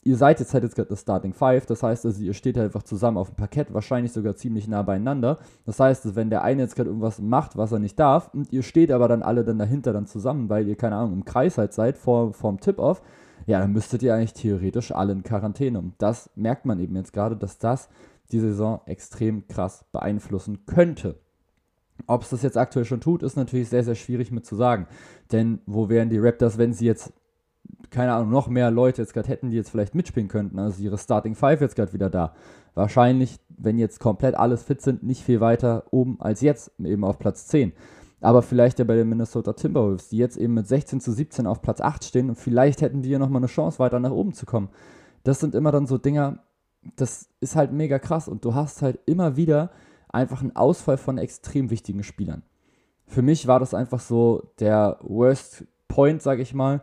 ihr 0.05 0.17
seid 0.17 0.39
jetzt 0.39 0.53
halt 0.53 0.63
jetzt 0.63 0.75
gerade 0.75 0.89
das 0.89 1.01
Starting 1.01 1.33
Five, 1.33 1.65
das 1.65 1.81
heißt 1.81 2.05
also, 2.05 2.21
ihr 2.21 2.33
steht 2.33 2.57
halt 2.57 2.67
einfach 2.67 2.83
zusammen 2.83 3.17
auf 3.17 3.29
dem 3.29 3.35
Parkett, 3.35 3.73
wahrscheinlich 3.73 4.11
sogar 4.11 4.35
ziemlich 4.35 4.67
nah 4.67 4.83
beieinander. 4.83 5.39
Das 5.65 5.79
heißt, 5.79 6.15
wenn 6.15 6.29
der 6.29 6.43
eine 6.43 6.61
jetzt 6.61 6.75
gerade 6.75 6.89
irgendwas 6.89 7.19
macht, 7.19 7.57
was 7.57 7.71
er 7.71 7.79
nicht 7.79 7.99
darf, 7.99 8.31
und 8.33 8.53
ihr 8.53 8.61
steht 8.61 8.91
aber 8.91 9.07
dann 9.07 9.23
alle 9.23 9.43
dann 9.43 9.57
dahinter 9.57 9.93
dann 9.93 10.05
zusammen, 10.05 10.47
weil 10.47 10.67
ihr, 10.67 10.75
keine 10.75 10.95
Ahnung, 10.95 11.13
im 11.13 11.25
Kreis 11.25 11.57
halt 11.57 11.73
seid, 11.73 11.97
vor, 11.97 12.33
vorm 12.33 12.59
Tip-Off, 12.59 13.01
ja, 13.47 13.59
dann 13.59 13.73
müsstet 13.73 14.03
ihr 14.03 14.13
eigentlich 14.13 14.33
theoretisch 14.33 14.91
alle 14.91 15.13
in 15.13 15.23
Quarantäne. 15.23 15.79
Und 15.79 15.93
das 15.97 16.29
merkt 16.35 16.65
man 16.65 16.79
eben 16.79 16.95
jetzt 16.95 17.13
gerade, 17.13 17.35
dass 17.35 17.57
das 17.57 17.89
die 18.31 18.39
Saison 18.39 18.81
extrem 18.85 19.47
krass 19.47 19.85
beeinflussen 19.91 20.65
könnte. 20.65 21.19
Ob 22.07 22.23
es 22.23 22.29
das 22.29 22.41
jetzt 22.41 22.57
aktuell 22.57 22.85
schon 22.85 23.01
tut, 23.01 23.23
ist 23.23 23.37
natürlich 23.37 23.69
sehr, 23.69 23.83
sehr 23.83 23.95
schwierig 23.95 24.31
mit 24.31 24.45
zu 24.45 24.55
sagen. 24.55 24.87
Denn 25.31 25.59
wo 25.65 25.89
wären 25.89 26.09
die 26.09 26.19
Raptors, 26.19 26.57
wenn 26.57 26.73
sie 26.73 26.85
jetzt 26.85 27.13
keine 27.89 28.13
Ahnung, 28.13 28.29
noch 28.29 28.47
mehr 28.47 28.71
Leute 28.71 29.01
jetzt 29.01 29.13
gerade 29.13 29.29
hätten, 29.29 29.49
die 29.49 29.57
jetzt 29.57 29.69
vielleicht 29.69 29.95
mitspielen 29.95 30.27
könnten. 30.27 30.59
Also 30.59 30.83
ihre 30.83 30.97
Starting 30.97 31.35
Five 31.35 31.61
jetzt 31.61 31.75
gerade 31.75 31.93
wieder 31.93 32.09
da. 32.09 32.33
Wahrscheinlich, 32.73 33.39
wenn 33.49 33.77
jetzt 33.77 33.99
komplett 33.99 34.35
alles 34.35 34.63
fit 34.63 34.81
sind, 34.81 35.03
nicht 35.03 35.23
viel 35.23 35.39
weiter 35.39 35.85
oben 35.91 36.19
als 36.19 36.41
jetzt, 36.41 36.71
eben 36.79 37.03
auf 37.03 37.19
Platz 37.19 37.47
10. 37.47 37.73
Aber 38.21 38.41
vielleicht 38.41 38.79
ja 38.79 38.85
bei 38.85 38.95
den 38.95 39.09
Minnesota 39.09 39.53
Timberwolves, 39.53 40.09
die 40.09 40.17
jetzt 40.17 40.37
eben 40.37 40.53
mit 40.53 40.67
16 40.67 40.99
zu 40.99 41.11
17 41.11 41.47
auf 41.47 41.61
Platz 41.61 41.79
8 41.79 42.03
stehen 42.03 42.29
und 42.29 42.35
vielleicht 42.35 42.81
hätten 42.81 43.01
die 43.01 43.09
ja 43.09 43.19
nochmal 43.19 43.41
eine 43.41 43.47
Chance, 43.47 43.79
weiter 43.79 43.99
nach 43.99 44.11
oben 44.11 44.33
zu 44.33 44.45
kommen. 44.45 44.69
Das 45.23 45.39
sind 45.39 45.55
immer 45.55 45.71
dann 45.71 45.87
so 45.87 45.97
Dinger, 45.97 46.39
das 46.95 47.29
ist 47.39 47.55
halt 47.55 47.71
mega 47.71 47.99
krass 47.99 48.27
und 48.27 48.45
du 48.45 48.53
hast 48.53 48.81
halt 48.81 48.99
immer 49.05 49.35
wieder 49.35 49.71
einfach 50.09 50.41
einen 50.41 50.55
Ausfall 50.55 50.97
von 50.97 51.17
extrem 51.17 51.69
wichtigen 51.69 52.03
Spielern. 52.03 52.43
Für 53.07 53.21
mich 53.21 53.47
war 53.47 53.59
das 53.59 53.73
einfach 53.73 53.99
so 53.99 54.51
der 54.59 54.97
Worst 55.01 55.65
Point, 55.87 56.21
sag 56.21 56.39
ich 56.39 56.53
mal, 56.53 56.81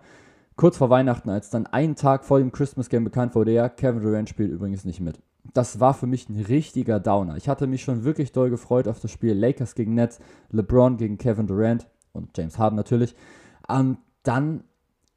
kurz 0.56 0.76
vor 0.76 0.90
Weihnachten, 0.90 1.30
als 1.30 1.50
dann 1.50 1.66
einen 1.66 1.96
Tag 1.96 2.24
vor 2.24 2.38
dem 2.38 2.52
Christmas 2.52 2.88
Game 2.88 3.04
bekannt 3.04 3.34
wurde, 3.34 3.52
ja, 3.52 3.68
Kevin 3.68 4.02
Durant 4.02 4.28
spielt 4.28 4.50
übrigens 4.50 4.84
nicht 4.84 5.00
mit. 5.00 5.20
Das 5.54 5.80
war 5.80 5.92
für 5.92 6.06
mich 6.06 6.28
ein 6.28 6.40
richtiger 6.40 7.00
Downer. 7.00 7.36
Ich 7.36 7.48
hatte 7.48 7.66
mich 7.66 7.82
schon 7.82 8.04
wirklich 8.04 8.32
doll 8.32 8.48
gefreut 8.48 8.86
auf 8.86 9.00
das 9.00 9.10
Spiel 9.10 9.32
Lakers 9.32 9.74
gegen 9.74 9.94
Nets, 9.94 10.20
LeBron 10.50 10.96
gegen 10.96 11.18
Kevin 11.18 11.46
Durant 11.46 11.88
und 12.12 12.36
James 12.36 12.58
Harden 12.58 12.76
natürlich. 12.76 13.16
Und 13.66 13.98
dann 14.22 14.62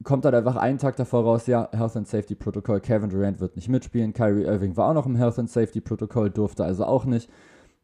kommt 0.03 0.25
halt 0.25 0.35
einfach 0.35 0.55
einen 0.55 0.77
Tag 0.77 0.95
davor 0.97 1.23
raus, 1.23 1.47
ja, 1.47 1.69
Health 1.71 1.95
and 1.95 2.07
Safety 2.07 2.35
Protocol, 2.35 2.79
Kevin 2.79 3.09
Durant 3.09 3.39
wird 3.39 3.55
nicht 3.55 3.69
mitspielen, 3.69 4.13
Kyrie 4.13 4.43
Irving 4.43 4.75
war 4.77 4.89
auch 4.89 4.93
noch 4.93 5.05
im 5.05 5.15
Health 5.15 5.39
and 5.39 5.49
Safety 5.49 5.81
Protocol, 5.81 6.29
durfte 6.29 6.63
also 6.63 6.85
auch 6.85 7.05
nicht. 7.05 7.29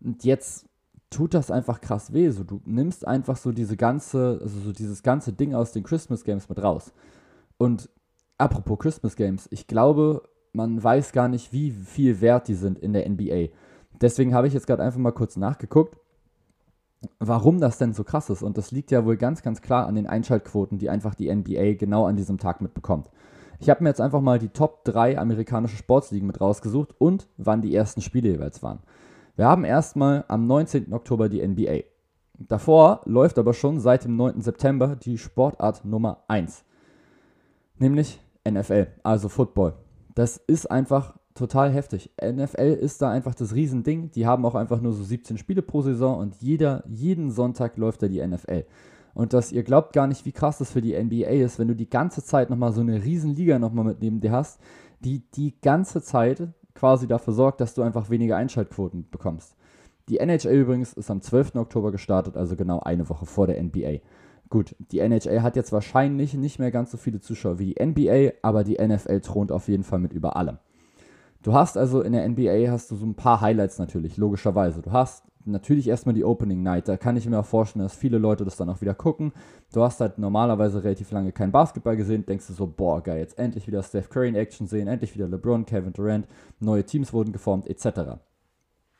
Und 0.03 0.23
jetzt 0.23 0.67
tut 1.09 1.33
das 1.33 1.51
einfach 1.51 1.81
krass 1.81 2.13
weh. 2.13 2.29
So, 2.29 2.43
du 2.43 2.61
nimmst 2.65 3.07
einfach 3.07 3.37
so 3.37 3.51
diese 3.51 3.77
ganze, 3.77 4.39
also 4.41 4.59
so 4.59 4.71
dieses 4.71 5.03
ganze 5.03 5.33
Ding 5.33 5.53
aus 5.53 5.71
den 5.71 5.83
Christmas 5.83 6.23
Games 6.23 6.49
mit 6.49 6.61
raus. 6.61 6.93
Und 7.57 7.89
apropos 8.37 8.79
Christmas 8.79 9.15
Games, 9.15 9.47
ich 9.51 9.67
glaube, 9.67 10.23
man 10.53 10.83
weiß 10.83 11.11
gar 11.11 11.27
nicht, 11.27 11.53
wie 11.53 11.71
viel 11.71 12.21
wert 12.21 12.47
die 12.47 12.55
sind 12.55 12.79
in 12.79 12.93
der 12.93 13.07
NBA. 13.07 13.49
Deswegen 14.01 14.33
habe 14.33 14.47
ich 14.47 14.53
jetzt 14.53 14.67
gerade 14.67 14.83
einfach 14.83 14.99
mal 14.99 15.11
kurz 15.11 15.37
nachgeguckt, 15.37 15.97
warum 17.19 17.59
das 17.59 17.77
denn 17.77 17.93
so 17.93 18.03
krass 18.03 18.29
ist. 18.29 18.43
Und 18.43 18.57
das 18.57 18.71
liegt 18.71 18.91
ja 18.91 19.05
wohl 19.05 19.17
ganz, 19.17 19.41
ganz 19.41 19.61
klar 19.61 19.87
an 19.87 19.95
den 19.95 20.07
Einschaltquoten, 20.07 20.77
die 20.77 20.89
einfach 20.89 21.15
die 21.15 21.33
NBA 21.33 21.73
genau 21.73 22.05
an 22.05 22.15
diesem 22.15 22.37
Tag 22.37 22.61
mitbekommt. 22.61 23.09
Ich 23.59 23.69
habe 23.69 23.83
mir 23.83 23.89
jetzt 23.89 24.01
einfach 24.01 24.21
mal 24.21 24.39
die 24.39 24.49
Top 24.49 24.83
3 24.85 25.17
amerikanische 25.17 25.77
Sportsligen 25.77 26.27
mit 26.27 26.41
rausgesucht 26.41 26.95
und 26.97 27.27
wann 27.37 27.61
die 27.61 27.75
ersten 27.75 28.01
Spiele 28.01 28.29
jeweils 28.29 28.63
waren. 28.63 28.79
Wir 29.35 29.45
haben 29.45 29.63
erstmal 29.63 30.25
am 30.27 30.47
19. 30.47 30.93
Oktober 30.93 31.29
die 31.29 31.47
NBA. 31.47 31.81
Davor 32.39 33.01
läuft 33.05 33.37
aber 33.37 33.53
schon 33.53 33.79
seit 33.79 34.05
dem 34.05 34.15
9. 34.15 34.41
September 34.41 34.95
die 34.95 35.17
Sportart 35.17 35.85
Nummer 35.85 36.23
1 36.27 36.63
nämlich 37.81 38.21
NFL, 38.47 38.87
also 39.03 39.27
Football. 39.27 39.73
Das 40.15 40.37
ist 40.37 40.69
einfach 40.69 41.15
total 41.33 41.71
heftig. 41.71 42.11
NFL 42.21 42.77
ist 42.79 43.01
da 43.01 43.09
einfach 43.11 43.35
das 43.35 43.55
Riesending. 43.55 44.11
Die 44.11 44.25
haben 44.25 44.45
auch 44.45 44.55
einfach 44.55 44.81
nur 44.81 44.93
so 44.93 45.03
17 45.03 45.37
Spiele 45.37 45.61
pro 45.61 45.81
Saison 45.81 46.19
und 46.19 46.35
jeder, 46.41 46.83
jeden 46.87 47.31
Sonntag 47.31 47.77
läuft 47.77 48.03
da 48.03 48.07
die 48.07 48.25
NFL. 48.25 48.65
Und 49.13 49.33
dass 49.33 49.51
ihr 49.51 49.63
glaubt 49.63 49.93
gar 49.93 50.07
nicht, 50.07 50.25
wie 50.25 50.31
krass 50.31 50.57
das 50.57 50.71
für 50.71 50.81
die 50.81 51.01
NBA 51.01 51.27
ist, 51.27 51.59
wenn 51.59 51.67
du 51.67 51.75
die 51.75 51.89
ganze 51.89 52.23
Zeit 52.23 52.49
nochmal 52.49 52.71
so 52.71 52.81
eine 52.81 53.03
Riesenliga 53.03 53.59
nochmal 53.59 53.85
mit 53.85 54.01
neben 54.01 54.21
dir 54.21 54.31
hast, 54.31 54.59
die 55.01 55.23
die 55.31 55.59
ganze 55.61 56.01
Zeit 56.01 56.47
quasi 56.73 57.07
dafür 57.07 57.33
sorgt, 57.33 57.59
dass 57.61 57.73
du 57.73 57.81
einfach 57.81 58.09
weniger 58.09 58.37
Einschaltquoten 58.37 59.09
bekommst. 59.09 59.55
Die 60.07 60.19
NHL 60.19 60.53
übrigens 60.53 60.93
ist 60.93 61.11
am 61.11 61.21
12. 61.21 61.55
Oktober 61.55 61.91
gestartet, 61.91 62.37
also 62.37 62.55
genau 62.55 62.79
eine 62.79 63.09
Woche 63.09 63.25
vor 63.25 63.47
der 63.47 63.61
NBA. 63.61 63.99
Gut, 64.49 64.75
die 64.91 64.99
NHL 64.99 65.41
hat 65.41 65.55
jetzt 65.55 65.71
wahrscheinlich 65.71 66.33
nicht 66.33 66.59
mehr 66.59 66.71
ganz 66.71 66.91
so 66.91 66.97
viele 66.97 67.21
Zuschauer 67.21 67.59
wie 67.59 67.73
die 67.73 67.85
NBA, 67.85 68.33
aber 68.41 68.63
die 68.63 68.75
NFL 68.85 69.21
thront 69.21 69.51
auf 69.51 69.67
jeden 69.67 69.83
Fall 69.83 69.99
mit 69.99 70.11
über 70.11 70.35
allem. 70.35 70.57
Du 71.43 71.53
hast 71.53 71.77
also 71.77 72.01
in 72.01 72.13
der 72.13 72.27
NBA 72.27 72.71
hast 72.71 72.91
du 72.91 72.95
so 72.95 73.05
ein 73.05 73.15
paar 73.15 73.41
Highlights 73.41 73.79
natürlich, 73.79 74.17
logischerweise. 74.17 74.81
Du 74.81 74.91
hast 74.91 75.23
natürlich 75.45 75.87
erstmal 75.87 76.13
die 76.13 76.23
Opening 76.23 76.61
Night. 76.61 76.87
Da 76.87 76.97
kann 76.97 77.17
ich 77.17 77.27
mir 77.27 77.39
auch 77.39 77.45
vorstellen, 77.45 77.83
dass 77.83 77.95
viele 77.95 78.19
Leute 78.19 78.45
das 78.45 78.57
dann 78.57 78.69
auch 78.69 78.81
wieder 78.81 78.93
gucken. 78.93 79.33
Du 79.73 79.81
hast 79.81 79.99
halt 79.99 80.19
normalerweise 80.19 80.83
relativ 80.83 81.11
lange 81.11 81.31
kein 81.31 81.51
Basketball 81.51 81.97
gesehen, 81.97 82.25
denkst 82.25 82.47
du 82.47 82.53
so, 82.53 82.67
boah, 82.67 83.01
geil, 83.01 83.19
jetzt 83.19 83.39
endlich 83.39 83.65
wieder 83.65 83.81
Steph 83.81 84.09
Curry 84.09 84.29
in 84.29 84.35
Action 84.35 84.67
sehen, 84.67 84.87
endlich 84.87 85.15
wieder 85.15 85.27
LeBron, 85.27 85.65
Kevin 85.65 85.93
Durant, 85.93 86.27
neue 86.59 86.85
Teams 86.85 87.11
wurden 87.11 87.31
geformt, 87.31 87.67
etc. 87.67 88.19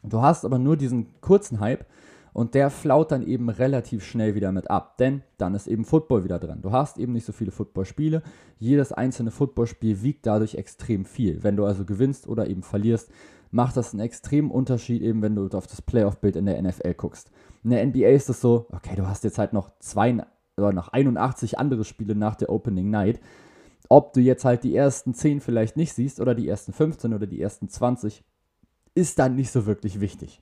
Du 0.03 0.21
hast 0.21 0.45
aber 0.45 0.57
nur 0.57 0.77
diesen 0.77 1.07
kurzen 1.21 1.60
Hype 1.60 1.86
und 2.34 2.54
der 2.54 2.70
flaut 2.70 3.12
dann 3.12 3.26
eben 3.26 3.50
relativ 3.50 4.06
schnell 4.06 4.36
wieder 4.36 4.52
mit 4.52 4.70
ab, 4.70 4.98
denn 4.98 5.22
dann 5.38 5.54
ist 5.54 5.68
eben 5.68 5.84
Football 5.84 6.24
wieder 6.24 6.40
dran. 6.40 6.62
Du 6.62 6.72
hast 6.72 6.98
eben 6.98 7.14
nicht 7.14 7.26
so 7.26 7.34
viele 7.34 7.52
Footballspiele. 7.52 8.24
Jedes 8.58 8.94
einzelne 8.94 9.32
Footballspiel 9.32 10.02
wiegt 10.02 10.26
dadurch 10.26 10.56
extrem 10.56 11.06
viel. 11.06 11.44
Wenn 11.44 11.58
du 11.58 11.66
also 11.66 11.84
gewinnst 11.84 12.28
oder 12.28 12.48
eben 12.48 12.64
verlierst, 12.64 13.12
macht 13.52 13.76
das 13.76 13.94
einen 13.94 14.02
extremen 14.02 14.50
Unterschied, 14.50 15.02
eben 15.02 15.22
wenn 15.22 15.36
du 15.36 15.48
auf 15.50 15.68
das 15.68 15.82
Playoff-Bild 15.82 16.38
in 16.38 16.46
der 16.46 16.62
NFL 16.62 16.94
guckst. 16.94 17.30
In 17.64 17.72
der 17.72 17.86
NBA 17.86 18.08
ist 18.08 18.30
es 18.30 18.40
so, 18.40 18.66
okay, 18.72 18.96
du 18.96 19.08
hast 19.08 19.26
jetzt 19.26 19.38
halt 19.38 19.52
noch 19.52 19.70
zwei 19.80 20.26
oder 20.58 20.72
noch 20.72 20.90
81 20.90 21.60
andere 21.60 21.84
Spiele 21.84 22.16
nach 22.16 22.36
der 22.36 22.50
Opening 22.50 22.90
Night. 22.90 23.20
Ob 23.90 24.14
du 24.14 24.22
jetzt 24.22 24.46
halt 24.46 24.64
die 24.64 24.76
ersten 24.76 25.14
10 25.14 25.42
vielleicht 25.42 25.76
nicht 25.76 25.94
siehst 25.94 26.22
oder 26.22 26.34
die 26.34 26.48
ersten 26.48 26.72
15 26.72 27.14
oder 27.14 27.28
die 27.28 27.42
ersten 27.42 27.68
20, 27.68 28.24
ist 28.96 29.20
dann 29.20 29.36
nicht 29.36 29.52
so 29.52 29.66
wirklich 29.66 30.00
wichtig. 30.00 30.42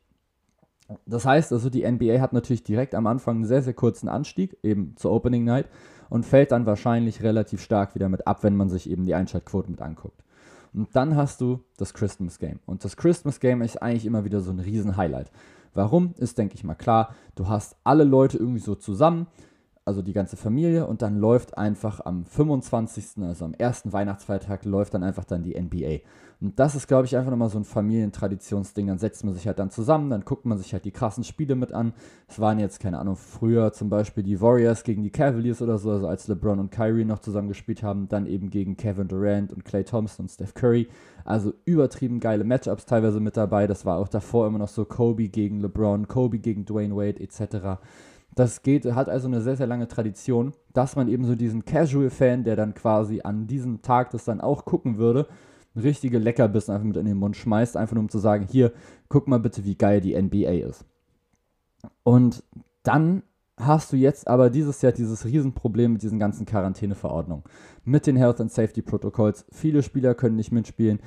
Das 1.06 1.26
heißt 1.26 1.54
also, 1.54 1.70
die 1.70 1.90
NBA 1.90 2.20
hat 2.20 2.34
natürlich 2.34 2.64
direkt 2.64 2.96
am 2.96 3.08
Anfang 3.08 3.38
einen 3.38 3.46
sehr, 3.46 3.62
sehr 3.62 3.74
kurzen 3.74 4.10
Anstieg, 4.10 4.58
eben 4.64 4.96
zur 4.96 5.12
Opening 5.12 5.44
Night, 5.44 5.68
und 6.10 6.26
fällt 6.26 6.52
dann 6.52 6.66
wahrscheinlich 6.66 7.22
relativ 7.22 7.62
stark 7.62 7.94
wieder 7.94 8.10
mit 8.10 8.26
ab, 8.26 8.44
wenn 8.44 8.56
man 8.56 8.70
sich 8.70 8.90
eben 8.90 9.06
die 9.06 9.14
Einschaltquoten 9.14 9.72
mit 9.72 9.82
anguckt. 9.82 10.24
Und 10.74 10.96
dann 10.96 11.16
hast 11.16 11.42
du 11.42 11.60
das 11.78 11.94
Christmas 11.94 12.40
Game. 12.40 12.60
Und 12.66 12.84
das 12.84 12.98
Christmas 12.98 13.40
Game 13.40 13.62
ist 13.62 13.82
eigentlich 13.82 14.06
immer 14.06 14.26
wieder 14.26 14.42
so 14.42 14.52
ein 14.52 14.60
Riesen-Highlight. 14.60 15.32
Warum? 15.74 16.14
Ist, 16.18 16.38
denke 16.38 16.56
ich 16.56 16.64
mal, 16.64 16.76
klar. 16.76 17.16
Du 17.36 17.48
hast 17.48 17.76
alle 17.84 18.04
Leute 18.04 18.38
irgendwie 18.38 18.60
so 18.60 18.76
zusammen 18.76 19.28
also 19.90 20.02
die 20.02 20.14
ganze 20.14 20.38
Familie, 20.38 20.86
und 20.86 21.02
dann 21.02 21.18
läuft 21.18 21.58
einfach 21.58 22.00
am 22.06 22.24
25., 22.26 23.24
also 23.24 23.46
am 23.46 23.54
ersten 23.54 23.92
Weihnachtsfeiertag, 23.92 24.64
läuft 24.64 24.94
dann 24.94 25.04
einfach 25.04 25.26
dann 25.26 25.44
die 25.44 25.60
NBA. 25.60 26.00
Und 26.42 26.58
das 26.58 26.74
ist, 26.74 26.88
glaube 26.88 27.06
ich, 27.06 27.18
einfach 27.18 27.32
nochmal 27.32 27.50
so 27.50 27.58
ein 27.58 27.66
Familientraditionsding. 27.66 28.88
Dann 28.88 28.98
setzt 28.98 29.26
man 29.26 29.34
sich 29.34 29.46
halt 29.46 29.60
dann 29.60 29.72
zusammen, 29.72 30.10
dann 30.10 30.24
guckt 30.24 30.46
man 30.46 30.58
sich 30.58 30.72
halt 30.72 30.86
die 30.86 30.92
krassen 30.92 31.26
Spiele 31.26 31.56
mit 31.56 31.74
an. 31.74 31.92
Es 32.30 32.40
waren 32.40 32.60
jetzt, 32.60 32.80
keine 32.80 33.00
Ahnung, 33.00 33.18
früher 33.18 33.74
zum 33.74 33.90
Beispiel 33.90 34.24
die 34.24 34.40
Warriors 34.40 34.84
gegen 34.84 35.04
die 35.04 35.10
Cavaliers 35.10 35.62
oder 35.62 35.78
so, 35.78 35.92
also 35.92 36.08
als 36.08 36.30
LeBron 36.30 36.60
und 36.60 36.72
Kyrie 36.72 37.04
noch 37.04 37.20
zusammen 37.20 37.50
gespielt 37.50 37.84
haben, 37.84 38.08
dann 38.08 38.26
eben 38.26 38.50
gegen 38.52 38.78
Kevin 38.78 39.10
Durant 39.10 39.52
und 39.52 39.66
Clay 39.66 39.84
Thompson 39.84 40.26
und 40.26 40.30
Steph 40.30 40.54
Curry. 40.54 40.88
Also 41.26 41.54
übertrieben 41.66 42.22
geile 42.22 42.46
Matchups 42.46 42.86
teilweise 42.86 43.20
mit 43.20 43.36
dabei. 43.36 43.68
Das 43.68 43.86
war 43.86 43.98
auch 43.98 44.08
davor 44.08 44.48
immer 44.48 44.60
noch 44.60 44.70
so 44.70 44.86
Kobe 44.86 45.28
gegen 45.28 45.60
LeBron, 45.60 46.08
Kobe 46.08 46.40
gegen 46.40 46.64
Dwayne 46.64 46.96
Wade 46.96 47.20
etc. 47.20 47.82
Das 48.36 48.64
geht, 48.64 48.86
hat 48.86 49.10
also 49.10 49.28
eine 49.28 49.42
sehr, 49.42 49.58
sehr 49.58 49.68
lange 49.68 49.88
Tradition, 49.88 50.54
dass 50.74 50.96
man 50.96 51.08
eben 51.08 51.26
so 51.26 51.36
diesen 51.36 51.66
Casual-Fan, 51.66 52.44
der 52.44 52.56
dann 52.56 52.74
quasi 52.74 53.22
an 53.24 53.48
diesem 53.48 53.82
Tag 53.82 54.12
das 54.12 54.26
dann 54.26 54.40
auch 54.40 54.66
gucken 54.66 54.98
würde, 54.98 55.28
richtige 55.76 56.20
Leckerbissen 56.20 56.74
einfach 56.74 56.86
mit 56.86 56.98
in 56.98 57.06
den 57.06 57.18
Mund 57.18 57.36
schmeißt, 57.36 57.78
einfach 57.78 57.96
nur 57.96 58.04
um 58.04 58.10
zu 58.10 58.20
sagen, 58.20 58.48
hier, 58.50 58.72
guck 59.08 59.28
mal 59.28 59.40
bitte, 59.40 59.66
wie 59.66 59.76
geil 59.76 60.02
die 60.02 60.20
NBA 60.20 60.68
ist. 60.68 60.86
Und 62.04 62.44
dann 62.84 63.24
hast 63.58 63.92
du 63.92 63.98
jetzt 63.98 64.28
aber 64.28 64.50
dieses 64.50 64.82
Jahr 64.82 64.94
dieses 64.94 65.26
Riesenproblem 65.26 65.94
mit 65.94 66.02
diesen 66.02 66.18
ganzen 66.18 66.46
Quarantäneverordnungen, 66.46 67.44
mit 67.84 68.08
den 68.08 68.16
Health 68.16 68.40
and 68.40 68.52
Safety 68.52 68.82
Protocols. 68.82 69.46
Viele 69.52 69.84
Spieler 69.84 70.16
können 70.16 70.38
nicht 70.38 70.52
mitspielen. 70.52 71.00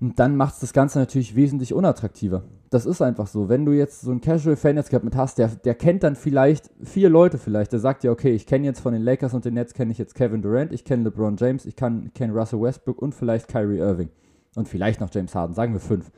Und 0.00 0.18
dann 0.18 0.34
macht 0.34 0.54
es 0.54 0.60
das 0.60 0.72
Ganze 0.72 0.98
natürlich 0.98 1.36
wesentlich 1.36 1.74
unattraktiver. 1.74 2.44
Das 2.70 2.86
ist 2.86 3.02
einfach 3.02 3.26
so. 3.26 3.50
Wenn 3.50 3.66
du 3.66 3.72
jetzt 3.72 4.00
so 4.00 4.10
einen 4.10 4.22
Casual-Fan 4.22 4.76
jetzt 4.76 4.90
mit 5.04 5.14
hast, 5.14 5.36
der, 5.36 5.48
der 5.48 5.74
kennt 5.74 6.02
dann 6.02 6.16
vielleicht 6.16 6.70
vier 6.82 7.10
Leute 7.10 7.36
vielleicht. 7.36 7.72
Der 7.72 7.80
sagt 7.80 8.02
ja, 8.02 8.10
okay, 8.10 8.32
ich 8.32 8.46
kenne 8.46 8.64
jetzt 8.64 8.80
von 8.80 8.94
den 8.94 9.02
Lakers 9.02 9.34
und 9.34 9.44
den 9.44 9.54
Nets 9.54 9.74
kenne 9.74 9.92
ich 9.92 9.98
jetzt 9.98 10.14
Kevin 10.14 10.40
Durant, 10.40 10.72
ich 10.72 10.84
kenne 10.84 11.04
LeBron 11.04 11.36
James, 11.36 11.66
ich 11.66 11.76
kenne 11.76 12.32
Russell 12.32 12.62
Westbrook 12.62 13.02
und 13.02 13.14
vielleicht 13.14 13.48
Kyrie 13.48 13.78
Irving. 13.78 14.08
Und 14.56 14.68
vielleicht 14.68 15.00
noch 15.00 15.10
James 15.12 15.34
Harden, 15.34 15.54
sagen 15.54 15.74
wir 15.74 15.80
fünf. 15.80 16.10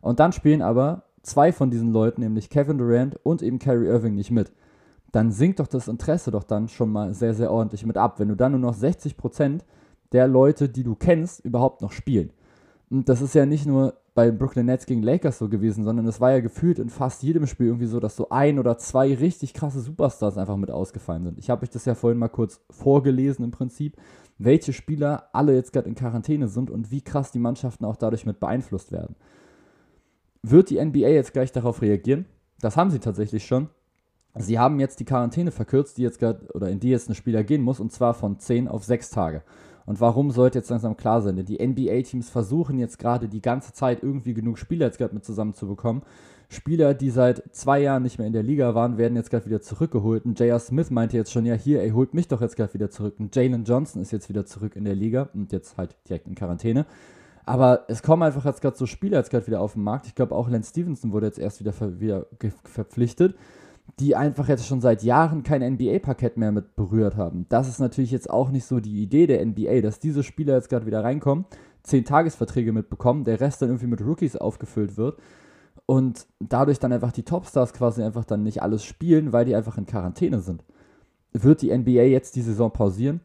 Und 0.00 0.20
dann 0.20 0.32
spielen 0.32 0.62
aber 0.62 1.04
zwei 1.22 1.50
von 1.50 1.70
diesen 1.70 1.92
Leuten, 1.92 2.20
nämlich 2.20 2.50
Kevin 2.50 2.78
Durant 2.78 3.18
und 3.24 3.42
eben 3.42 3.58
Kyrie 3.58 3.88
Irving, 3.88 4.14
nicht 4.14 4.30
mit. 4.30 4.52
Dann 5.10 5.32
sinkt 5.32 5.58
doch 5.58 5.66
das 5.66 5.88
Interesse 5.88 6.30
doch 6.30 6.44
dann 6.44 6.68
schon 6.68 6.90
mal 6.90 7.14
sehr, 7.14 7.34
sehr 7.34 7.50
ordentlich 7.50 7.84
mit 7.84 7.96
ab, 7.96 8.20
wenn 8.20 8.28
du 8.28 8.36
dann 8.36 8.52
nur 8.52 8.60
noch 8.60 8.76
60% 8.76 9.60
der 10.12 10.28
Leute, 10.28 10.68
die 10.68 10.84
du 10.84 10.94
kennst, 10.94 11.44
überhaupt 11.44 11.82
noch 11.82 11.92
spielen. 11.92 12.30
Und 12.94 13.08
das 13.08 13.20
ist 13.20 13.34
ja 13.34 13.44
nicht 13.44 13.66
nur 13.66 13.94
bei 14.14 14.30
Brooklyn 14.30 14.66
Nets 14.66 14.86
gegen 14.86 15.02
Lakers 15.02 15.38
so 15.38 15.48
gewesen, 15.48 15.82
sondern 15.82 16.06
es 16.06 16.20
war 16.20 16.30
ja 16.30 16.38
gefühlt 16.38 16.78
in 16.78 16.90
fast 16.90 17.24
jedem 17.24 17.48
Spiel 17.48 17.66
irgendwie 17.66 17.88
so, 17.88 17.98
dass 17.98 18.14
so 18.14 18.28
ein 18.28 18.60
oder 18.60 18.78
zwei 18.78 19.12
richtig 19.12 19.52
krasse 19.52 19.80
Superstars 19.80 20.38
einfach 20.38 20.56
mit 20.56 20.70
ausgefallen 20.70 21.24
sind. 21.24 21.40
Ich 21.40 21.50
habe 21.50 21.64
euch 21.64 21.70
das 21.70 21.86
ja 21.86 21.96
vorhin 21.96 22.20
mal 22.20 22.28
kurz 22.28 22.60
vorgelesen 22.70 23.44
im 23.44 23.50
Prinzip, 23.50 23.96
welche 24.38 24.72
Spieler 24.72 25.28
alle 25.32 25.56
jetzt 25.56 25.72
gerade 25.72 25.88
in 25.88 25.96
Quarantäne 25.96 26.46
sind 26.46 26.70
und 26.70 26.92
wie 26.92 27.00
krass 27.00 27.32
die 27.32 27.40
Mannschaften 27.40 27.84
auch 27.84 27.96
dadurch 27.96 28.26
mit 28.26 28.38
beeinflusst 28.38 28.92
werden. 28.92 29.16
Wird 30.44 30.70
die 30.70 30.80
NBA 30.80 31.08
jetzt 31.08 31.32
gleich 31.32 31.50
darauf 31.50 31.82
reagieren? 31.82 32.26
Das 32.60 32.76
haben 32.76 32.92
sie 32.92 33.00
tatsächlich 33.00 33.44
schon. 33.44 33.70
Sie 34.36 34.60
haben 34.60 34.78
jetzt 34.78 35.00
die 35.00 35.04
Quarantäne 35.04 35.50
verkürzt, 35.50 35.98
die 35.98 36.02
jetzt 36.02 36.20
grad, 36.20 36.54
oder 36.54 36.68
in 36.68 36.78
die 36.78 36.90
jetzt 36.90 37.08
ein 37.08 37.16
Spieler 37.16 37.42
gehen 37.42 37.62
muss, 37.62 37.80
und 37.80 37.90
zwar 37.90 38.14
von 38.14 38.38
10 38.38 38.68
auf 38.68 38.84
6 38.84 39.10
Tage. 39.10 39.42
Und 39.86 40.00
warum 40.00 40.30
sollte 40.30 40.58
jetzt 40.58 40.70
langsam 40.70 40.96
klar 40.96 41.22
sein? 41.22 41.36
Denn 41.36 41.46
die 41.46 41.64
NBA-Teams 41.64 42.30
versuchen 42.30 42.78
jetzt 42.78 42.98
gerade 42.98 43.28
die 43.28 43.42
ganze 43.42 43.72
Zeit 43.72 44.02
irgendwie 44.02 44.34
genug 44.34 44.58
Spieler 44.58 44.86
jetzt 44.86 44.98
gerade 44.98 45.14
mit 45.14 45.24
zusammenzubekommen. 45.24 46.02
Spieler, 46.48 46.94
die 46.94 47.10
seit 47.10 47.42
zwei 47.52 47.80
Jahren 47.80 48.02
nicht 48.02 48.18
mehr 48.18 48.26
in 48.26 48.32
der 48.32 48.42
Liga 48.42 48.74
waren, 48.74 48.96
werden 48.96 49.16
jetzt 49.16 49.30
gerade 49.30 49.46
wieder 49.46 49.60
zurückgeholt. 49.60 50.24
Und 50.24 50.38
J.R. 50.38 50.58
Smith 50.58 50.90
meinte 50.90 51.16
jetzt 51.16 51.32
schon, 51.32 51.46
ja, 51.46 51.54
hier, 51.54 51.82
ey, 51.82 51.90
holt 51.90 52.14
mich 52.14 52.28
doch 52.28 52.40
jetzt 52.40 52.56
gerade 52.56 52.74
wieder 52.74 52.90
zurück. 52.90 53.16
Und 53.18 53.34
Jalen 53.34 53.64
Johnson 53.64 54.00
ist 54.00 54.12
jetzt 54.12 54.28
wieder 54.28 54.46
zurück 54.46 54.76
in 54.76 54.84
der 54.84 54.94
Liga 54.94 55.28
und 55.34 55.52
jetzt 55.52 55.76
halt 55.76 55.96
direkt 56.08 56.26
in 56.26 56.34
Quarantäne. 56.34 56.86
Aber 57.46 57.84
es 57.88 58.02
kommen 58.02 58.22
einfach 58.22 58.44
jetzt 58.46 58.62
gerade 58.62 58.76
so 58.76 58.86
Spieler 58.86 59.18
jetzt 59.18 59.30
gerade 59.30 59.46
wieder 59.46 59.60
auf 59.60 59.74
den 59.74 59.82
Markt. 59.82 60.06
Ich 60.06 60.14
glaube, 60.14 60.34
auch 60.34 60.48
Lance 60.48 60.70
Stevenson 60.70 61.12
wurde 61.12 61.26
jetzt 61.26 61.38
erst 61.38 61.60
wieder, 61.60 61.72
ver 61.72 62.00
wieder 62.00 62.26
verpflichtet 62.64 63.34
die 64.00 64.16
einfach 64.16 64.48
jetzt 64.48 64.66
schon 64.66 64.80
seit 64.80 65.02
Jahren 65.02 65.42
kein 65.42 65.62
NBA-Parkett 65.74 66.36
mehr 66.36 66.52
mit 66.52 66.74
berührt 66.74 67.16
haben. 67.16 67.46
Das 67.48 67.68
ist 67.68 67.78
natürlich 67.78 68.10
jetzt 68.10 68.28
auch 68.28 68.50
nicht 68.50 68.64
so 68.64 68.80
die 68.80 69.02
Idee 69.02 69.26
der 69.26 69.44
NBA, 69.44 69.80
dass 69.80 70.00
diese 70.00 70.22
Spieler 70.22 70.54
jetzt 70.54 70.68
gerade 70.68 70.86
wieder 70.86 71.04
reinkommen, 71.04 71.44
zehn 71.82 72.04
Tagesverträge 72.04 72.72
mitbekommen, 72.72 73.24
der 73.24 73.40
Rest 73.40 73.62
dann 73.62 73.68
irgendwie 73.68 73.86
mit 73.86 74.00
Rookies 74.00 74.36
aufgefüllt 74.36 74.96
wird 74.96 75.18
und 75.86 76.26
dadurch 76.40 76.78
dann 76.78 76.92
einfach 76.92 77.12
die 77.12 77.22
Topstars 77.22 77.72
quasi 77.72 78.02
einfach 78.02 78.24
dann 78.24 78.42
nicht 78.42 78.62
alles 78.62 78.84
spielen, 78.84 79.32
weil 79.32 79.44
die 79.44 79.54
einfach 79.54 79.78
in 79.78 79.86
Quarantäne 79.86 80.40
sind. 80.40 80.64
Wird 81.32 81.62
die 81.62 81.76
NBA 81.76 82.04
jetzt 82.04 82.36
die 82.36 82.42
Saison 82.42 82.72
pausieren? 82.72 83.20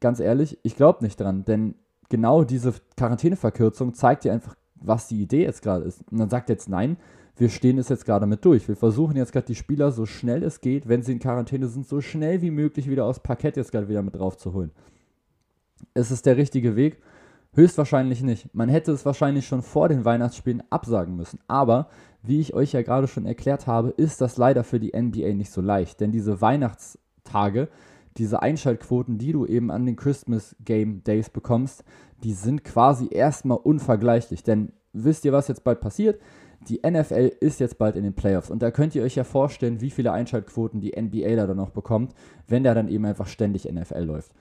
Ganz 0.00 0.20
ehrlich, 0.20 0.58
ich 0.62 0.76
glaube 0.76 1.04
nicht 1.04 1.18
dran, 1.18 1.44
denn 1.44 1.74
genau 2.08 2.44
diese 2.44 2.74
Quarantäneverkürzung 2.96 3.94
zeigt 3.94 4.24
dir 4.24 4.32
einfach, 4.32 4.54
was 4.76 5.08
die 5.08 5.20
Idee 5.20 5.42
jetzt 5.42 5.62
gerade 5.62 5.84
ist. 5.84 6.02
Und 6.10 6.18
dann 6.18 6.30
sagt 6.30 6.48
jetzt 6.48 6.68
nein, 6.68 6.96
wir 7.38 7.48
stehen 7.48 7.78
es 7.78 7.88
jetzt 7.88 8.04
gerade 8.04 8.26
mit 8.26 8.44
durch. 8.44 8.66
Wir 8.68 8.76
versuchen 8.76 9.16
jetzt 9.16 9.32
gerade 9.32 9.46
die 9.46 9.54
Spieler 9.54 9.92
so 9.92 10.06
schnell 10.06 10.42
es 10.42 10.60
geht, 10.60 10.88
wenn 10.88 11.02
sie 11.02 11.12
in 11.12 11.18
Quarantäne 11.20 11.68
sind, 11.68 11.86
so 11.86 12.00
schnell 12.00 12.42
wie 12.42 12.50
möglich 12.50 12.90
wieder 12.90 13.04
aus 13.04 13.20
Parkett 13.20 13.56
jetzt 13.56 13.72
gerade 13.72 13.88
wieder 13.88 14.02
mit 14.02 14.16
drauf 14.16 14.36
zu 14.36 14.52
holen. 14.52 14.72
Ist 15.94 16.10
es 16.10 16.22
der 16.22 16.36
richtige 16.36 16.74
Weg? 16.76 17.00
Höchstwahrscheinlich 17.54 18.22
nicht. 18.22 18.54
Man 18.54 18.68
hätte 18.68 18.92
es 18.92 19.06
wahrscheinlich 19.06 19.46
schon 19.46 19.62
vor 19.62 19.88
den 19.88 20.04
Weihnachtsspielen 20.04 20.62
absagen 20.70 21.16
müssen. 21.16 21.40
Aber, 21.48 21.88
wie 22.22 22.40
ich 22.40 22.54
euch 22.54 22.72
ja 22.72 22.82
gerade 22.82 23.08
schon 23.08 23.26
erklärt 23.26 23.66
habe, 23.66 23.90
ist 23.90 24.20
das 24.20 24.36
leider 24.36 24.64
für 24.64 24.80
die 24.80 24.96
NBA 24.96 25.34
nicht 25.34 25.50
so 25.50 25.60
leicht. 25.60 26.00
Denn 26.00 26.12
diese 26.12 26.40
Weihnachtstage, 26.40 27.68
diese 28.16 28.42
Einschaltquoten, 28.42 29.18
die 29.18 29.32
du 29.32 29.46
eben 29.46 29.70
an 29.70 29.86
den 29.86 29.96
Christmas 29.96 30.56
Game 30.64 31.02
Days 31.04 31.30
bekommst, 31.30 31.84
die 32.22 32.32
sind 32.32 32.64
quasi 32.64 33.08
erstmal 33.10 33.58
unvergleichlich. 33.58 34.42
Denn 34.42 34.72
wisst 34.92 35.24
ihr, 35.24 35.32
was 35.32 35.48
jetzt 35.48 35.64
bald 35.64 35.80
passiert? 35.80 36.20
Die 36.60 36.80
NFL 36.84 37.32
ist 37.40 37.60
jetzt 37.60 37.78
bald 37.78 37.96
in 37.96 38.02
den 38.02 38.14
Playoffs 38.14 38.50
und 38.50 38.62
da 38.62 38.70
könnt 38.70 38.94
ihr 38.94 39.02
euch 39.02 39.14
ja 39.14 39.24
vorstellen, 39.24 39.80
wie 39.80 39.90
viele 39.90 40.12
Einschaltquoten 40.12 40.80
die 40.80 41.00
NBA 41.00 41.36
da 41.36 41.46
dann 41.46 41.56
noch 41.56 41.70
bekommt, 41.70 42.14
wenn 42.46 42.64
da 42.64 42.74
dann 42.74 42.88
eben 42.88 43.04
einfach 43.04 43.28
ständig 43.28 43.70
NFL 43.70 44.02
läuft. 44.02 44.32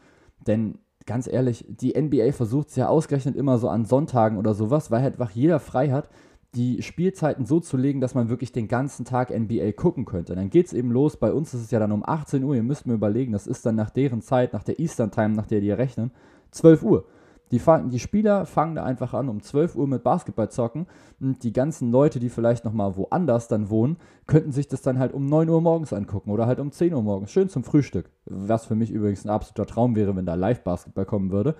Denn 0.46 0.80
ganz 1.06 1.28
ehrlich, 1.28 1.66
die 1.68 2.00
NBA 2.00 2.32
versucht 2.34 2.70
es 2.70 2.76
ja 2.76 2.88
ausgerechnet 2.88 3.36
immer 3.36 3.58
so 3.58 3.70
an 3.70 3.86
Sonntagen 3.86 4.38
oder 4.38 4.54
sowas, 4.54 4.92
weil 4.92 5.02
halt 5.02 5.14
einfach 5.14 5.32
jeder 5.32 5.60
frei 5.60 5.90
hat, 5.90 6.10
die 6.56 6.82
Spielzeiten 6.82 7.46
so 7.46 7.60
zu 7.60 7.78
legen, 7.78 8.02
dass 8.02 8.16
man 8.16 8.30
wirklich 8.30 8.52
den 8.52 8.68
ganzen 8.68 9.06
Tag 9.06 9.30
NBA 9.32 9.74
gucken 9.74 10.06
könnte. 10.06 10.36
Dann 10.36 10.50
geht 10.50 10.68
es 10.68 10.74
eben 10.74 10.92
los. 10.92 11.18
Bei 11.18 11.32
uns 11.32 11.54
ist 11.54 11.62
es 11.62 11.72
ja 11.72 11.80
dann 11.80 11.92
um 11.92 12.08
18 12.08 12.44
Uhr. 12.44 12.56
Ihr 12.56 12.64
müsst 12.64 12.88
mir 12.88 12.94
überlegen, 12.94 13.32
das 13.32 13.48
ist 13.48 13.66
dann 13.66 13.76
nach 13.76 13.90
deren 13.90 14.22
Zeit, 14.22 14.54
nach 14.54 14.64
der 14.64 14.80
Eastern 14.80 15.12
Time, 15.12 15.36
nach 15.36 15.46
der 15.46 15.62
die 15.62 15.72
rechnen, 15.72 16.12
12 16.52 16.84
Uhr. 16.84 17.06
Die, 17.52 17.62
die 17.90 18.00
Spieler 18.00 18.46
fangen 18.46 18.76
da 18.76 18.84
einfach 18.84 19.14
an, 19.14 19.30
um 19.30 19.42
12 19.42 19.76
Uhr 19.76 19.88
mit 19.88 20.04
Basketball 20.04 20.50
zocken 20.50 20.86
und 21.20 21.44
die 21.44 21.54
ganzen 21.54 21.92
Leute, 21.92 22.20
die 22.20 22.30
vielleicht 22.30 22.66
nochmal 22.66 22.98
woanders 22.98 23.48
dann 23.48 23.70
wohnen, 23.70 23.98
könnten 24.26 24.52
sich 24.52 24.68
das 24.68 24.82
dann 24.82 25.00
halt 25.00 25.14
um 25.14 25.26
9 25.26 25.48
Uhr 25.48 25.62
morgens 25.62 25.94
angucken 25.94 26.32
oder 26.32 26.46
halt 26.46 26.60
um 26.60 26.72
10 26.72 26.94
Uhr 26.94 27.02
morgens. 27.02 27.32
Schön 27.32 27.48
zum 27.48 27.64
Frühstück. 27.64 28.10
Was 28.26 28.66
für 28.66 28.76
mich 28.76 28.92
übrigens 28.92 29.24
ein 29.24 29.30
absoluter 29.30 29.66
Traum 29.66 29.96
wäre, 29.96 30.16
wenn 30.16 30.26
da 30.26 30.36
Live-Basketball 30.36 31.06
kommen 31.06 31.32
würde. 31.32 31.56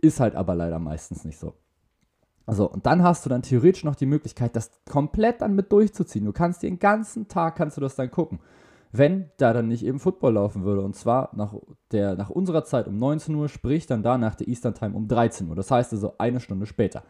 Ist 0.00 0.20
halt 0.20 0.34
aber 0.34 0.54
leider 0.54 0.78
meistens 0.78 1.24
nicht 1.24 1.38
so. 1.38 1.54
So, 2.46 2.68
und 2.68 2.84
dann 2.84 3.02
hast 3.02 3.24
du 3.24 3.30
dann 3.30 3.42
theoretisch 3.42 3.84
noch 3.84 3.94
die 3.94 4.06
Möglichkeit, 4.06 4.56
das 4.56 4.70
komplett 4.90 5.40
dann 5.40 5.54
mit 5.54 5.70
durchzuziehen. 5.70 6.24
Du 6.24 6.32
kannst 6.32 6.62
den 6.62 6.78
ganzen 6.78 7.28
Tag, 7.28 7.56
kannst 7.56 7.76
du 7.76 7.80
das 7.80 7.94
dann 7.94 8.10
gucken. 8.10 8.40
Wenn 8.92 9.30
da 9.36 9.52
dann 9.52 9.68
nicht 9.68 9.84
eben 9.84 10.00
Football 10.00 10.34
laufen 10.34 10.64
würde. 10.64 10.82
Und 10.82 10.96
zwar 10.96 11.30
nach, 11.34 11.54
der, 11.92 12.16
nach 12.16 12.30
unserer 12.30 12.64
Zeit 12.64 12.88
um 12.88 12.98
19 12.98 13.34
Uhr, 13.34 13.48
sprich 13.48 13.86
dann 13.86 14.02
da 14.02 14.18
nach 14.18 14.34
der 14.34 14.48
Eastern 14.48 14.74
Time 14.74 14.96
um 14.96 15.06
13 15.06 15.48
Uhr. 15.48 15.54
Das 15.54 15.70
heißt 15.70 15.92
also 15.92 16.14
eine 16.18 16.40
Stunde 16.40 16.66
später. 16.66 17.04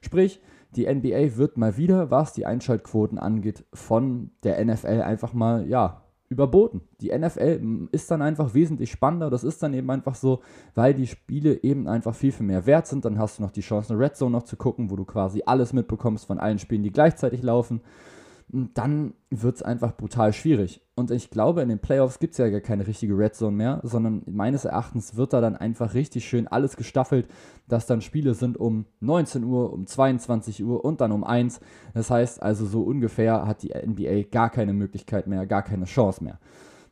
Sprich, 0.00 0.40
die 0.74 0.92
NBA 0.92 1.36
wird 1.36 1.56
mal 1.56 1.76
wieder, 1.76 2.10
was 2.10 2.32
die 2.32 2.46
Einschaltquoten 2.46 3.18
angeht, 3.18 3.64
von 3.72 4.30
der 4.42 4.64
NFL 4.64 5.02
einfach 5.02 5.32
mal, 5.32 5.66
ja, 5.68 6.02
überboten. 6.28 6.82
Die 7.00 7.16
NFL 7.16 7.88
ist 7.92 8.10
dann 8.10 8.22
einfach 8.22 8.54
wesentlich 8.54 8.90
spannender. 8.90 9.30
Das 9.30 9.44
ist 9.44 9.62
dann 9.62 9.74
eben 9.74 9.90
einfach 9.90 10.14
so, 10.14 10.40
weil 10.74 10.94
die 10.94 11.06
Spiele 11.06 11.62
eben 11.62 11.86
einfach 11.86 12.14
viel, 12.14 12.32
viel 12.32 12.46
mehr 12.46 12.66
wert 12.66 12.86
sind. 12.86 13.04
Dann 13.04 13.18
hast 13.18 13.38
du 13.38 13.42
noch 13.42 13.52
die 13.52 13.60
Chance, 13.60 13.92
eine 13.92 14.02
Red 14.02 14.16
Zone 14.16 14.32
noch 14.32 14.42
zu 14.42 14.56
gucken, 14.56 14.90
wo 14.90 14.96
du 14.96 15.04
quasi 15.04 15.42
alles 15.46 15.72
mitbekommst 15.72 16.26
von 16.26 16.38
allen 16.38 16.58
Spielen, 16.58 16.82
die 16.82 16.92
gleichzeitig 16.92 17.42
laufen 17.42 17.80
dann 18.48 19.14
wird 19.30 19.56
es 19.56 19.62
einfach 19.62 19.96
brutal 19.96 20.32
schwierig. 20.32 20.80
Und 20.94 21.10
ich 21.10 21.30
glaube, 21.30 21.62
in 21.62 21.68
den 21.68 21.80
Playoffs 21.80 22.20
gibt 22.20 22.32
es 22.32 22.38
ja 22.38 22.48
gar 22.48 22.60
keine 22.60 22.86
richtige 22.86 23.18
Red 23.18 23.34
Zone 23.34 23.56
mehr, 23.56 23.80
sondern 23.82 24.22
meines 24.26 24.64
Erachtens 24.64 25.16
wird 25.16 25.32
da 25.32 25.40
dann 25.40 25.56
einfach 25.56 25.94
richtig 25.94 26.28
schön 26.28 26.46
alles 26.46 26.76
gestaffelt, 26.76 27.28
dass 27.68 27.86
dann 27.86 28.00
Spiele 28.00 28.34
sind 28.34 28.56
um 28.56 28.86
19 29.00 29.44
Uhr, 29.44 29.72
um 29.72 29.86
22 29.86 30.64
Uhr 30.64 30.84
und 30.84 31.00
dann 31.00 31.12
um 31.12 31.24
1. 31.24 31.60
Das 31.92 32.10
heißt 32.10 32.40
also, 32.40 32.66
so 32.66 32.82
ungefähr 32.82 33.46
hat 33.46 33.62
die 33.62 33.74
NBA 33.74 34.28
gar 34.30 34.50
keine 34.50 34.72
Möglichkeit 34.72 35.26
mehr, 35.26 35.44
gar 35.46 35.62
keine 35.62 35.86
Chance 35.86 36.22
mehr. 36.22 36.38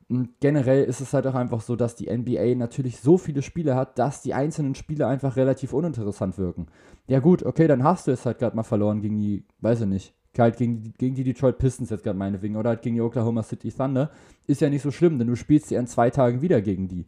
Und 0.09 0.41
generell 0.41 0.85
ist 0.85 1.01
es 1.01 1.15
halt 1.15 1.27
auch 1.27 1.35
einfach 1.35 1.63
so, 1.63 1.77
dass 1.77 1.95
die 1.95 2.15
NBA 2.15 2.57
natürlich 2.57 3.01
so 3.01 3.17
viele 3.17 3.43
Spiele 3.43 3.75
hat, 3.75 3.99
dass 3.99 4.21
die 4.21 4.35
einzelnen 4.35 4.75
Spiele 4.75 5.07
einfach 5.07 5.37
relativ 5.37 5.73
uninteressant 5.73 6.37
wirken. 6.37 6.67
Ja 7.07 7.21
gut, 7.21 7.43
okay, 7.43 7.69
dann 7.69 7.85
hast 7.85 8.07
du 8.07 8.11
es 8.11 8.27
halt 8.27 8.39
gerade 8.39 8.57
mal 8.57 8.65
verloren 8.65 9.01
gegen 9.01 9.17
die, 9.17 9.47
weiß 9.61 9.83
ich 9.83 9.87
nicht, 9.87 10.15
halt 10.43 10.57
gegen 10.57 10.83
die, 10.83 10.93
gegen 10.93 11.15
die 11.15 11.25
Detroit 11.25 11.59
Pistons 11.59 11.91
jetzt 11.91 12.05
gerade 12.05 12.19
meinetwegen 12.19 12.57
oder 12.57 12.71
halt 12.71 12.83
gegen 12.83 12.97
die 12.97 13.03
Oklahoma 13.03 13.43
City 13.43 13.71
Thunder, 13.71 14.11
ist 14.47 14.61
ja 14.61 14.71
nicht 14.71 14.83
so 14.83 14.91
schlimm, 14.91 15.19
denn 15.19 15.29
du 15.29 15.37
spielst 15.37 15.71
ja 15.71 15.81
in 15.81 15.87
zwei 15.87 16.11
Tagen 16.11 16.43
wieder 16.43 16.61
gegen 16.61 16.89
die. 16.89 17.07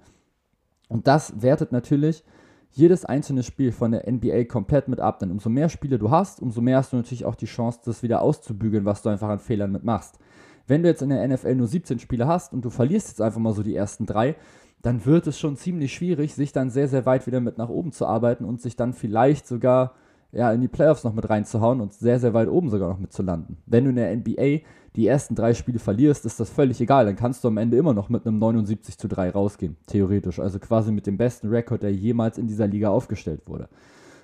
Und 0.88 1.06
das 1.06 1.42
wertet 1.42 1.72
natürlich 1.72 2.24
jedes 2.70 3.04
einzelne 3.04 3.42
Spiel 3.42 3.72
von 3.72 3.92
der 3.92 4.10
NBA 4.10 4.44
komplett 4.44 4.88
mit 4.88 5.00
ab, 5.00 5.18
denn 5.18 5.30
umso 5.30 5.48
mehr 5.48 5.68
Spiele 5.68 5.98
du 5.98 6.10
hast, 6.10 6.42
umso 6.42 6.60
mehr 6.60 6.76
hast 6.76 6.92
du 6.92 6.96
natürlich 6.96 7.24
auch 7.24 7.34
die 7.34 7.46
Chance, 7.46 7.80
das 7.84 8.02
wieder 8.02 8.20
auszubügeln, 8.20 8.84
was 8.84 9.02
du 9.02 9.08
einfach 9.08 9.30
an 9.30 9.38
Fehlern 9.38 9.72
mitmachst. 9.72 10.18
Wenn 10.66 10.82
du 10.82 10.88
jetzt 10.88 11.02
in 11.02 11.08
der 11.08 11.26
NFL 11.26 11.54
nur 11.54 11.68
17 11.68 11.98
Spiele 11.98 12.26
hast 12.26 12.52
und 12.52 12.64
du 12.64 12.70
verlierst 12.70 13.08
jetzt 13.08 13.22
einfach 13.22 13.40
mal 13.40 13.54
so 13.54 13.62
die 13.62 13.74
ersten 13.74 14.04
drei, 14.04 14.36
dann 14.82 15.04
wird 15.06 15.26
es 15.26 15.38
schon 15.38 15.56
ziemlich 15.56 15.94
schwierig, 15.94 16.34
sich 16.34 16.52
dann 16.52 16.70
sehr, 16.70 16.88
sehr 16.88 17.06
weit 17.06 17.26
wieder 17.26 17.40
mit 17.40 17.56
nach 17.56 17.68
oben 17.68 17.92
zu 17.92 18.06
arbeiten 18.06 18.44
und 18.44 18.60
sich 18.60 18.76
dann 18.76 18.92
vielleicht 18.92 19.46
sogar 19.46 19.94
ja, 20.36 20.52
in 20.52 20.60
die 20.60 20.68
Playoffs 20.68 21.02
noch 21.02 21.14
mit 21.14 21.28
reinzuhauen 21.28 21.80
und 21.80 21.94
sehr, 21.94 22.20
sehr 22.20 22.34
weit 22.34 22.48
oben 22.48 22.68
sogar 22.68 22.90
noch 22.90 22.98
mitzulanden. 22.98 23.56
Wenn 23.64 23.84
du 23.84 23.90
in 23.90 23.96
der 23.96 24.14
NBA 24.14 24.66
die 24.94 25.06
ersten 25.06 25.34
drei 25.34 25.54
Spiele 25.54 25.78
verlierst, 25.78 26.26
ist 26.26 26.38
das 26.38 26.50
völlig 26.50 26.80
egal. 26.80 27.06
Dann 27.06 27.16
kannst 27.16 27.42
du 27.42 27.48
am 27.48 27.56
Ende 27.56 27.78
immer 27.78 27.94
noch 27.94 28.10
mit 28.10 28.26
einem 28.26 28.38
79 28.38 28.98
zu 28.98 29.08
3 29.08 29.30
rausgehen, 29.30 29.76
theoretisch. 29.86 30.38
Also 30.38 30.58
quasi 30.58 30.92
mit 30.92 31.06
dem 31.06 31.16
besten 31.16 31.48
Rekord, 31.48 31.82
der 31.82 31.92
jemals 31.92 32.36
in 32.36 32.46
dieser 32.46 32.66
Liga 32.66 32.90
aufgestellt 32.90 33.42
wurde. 33.46 33.68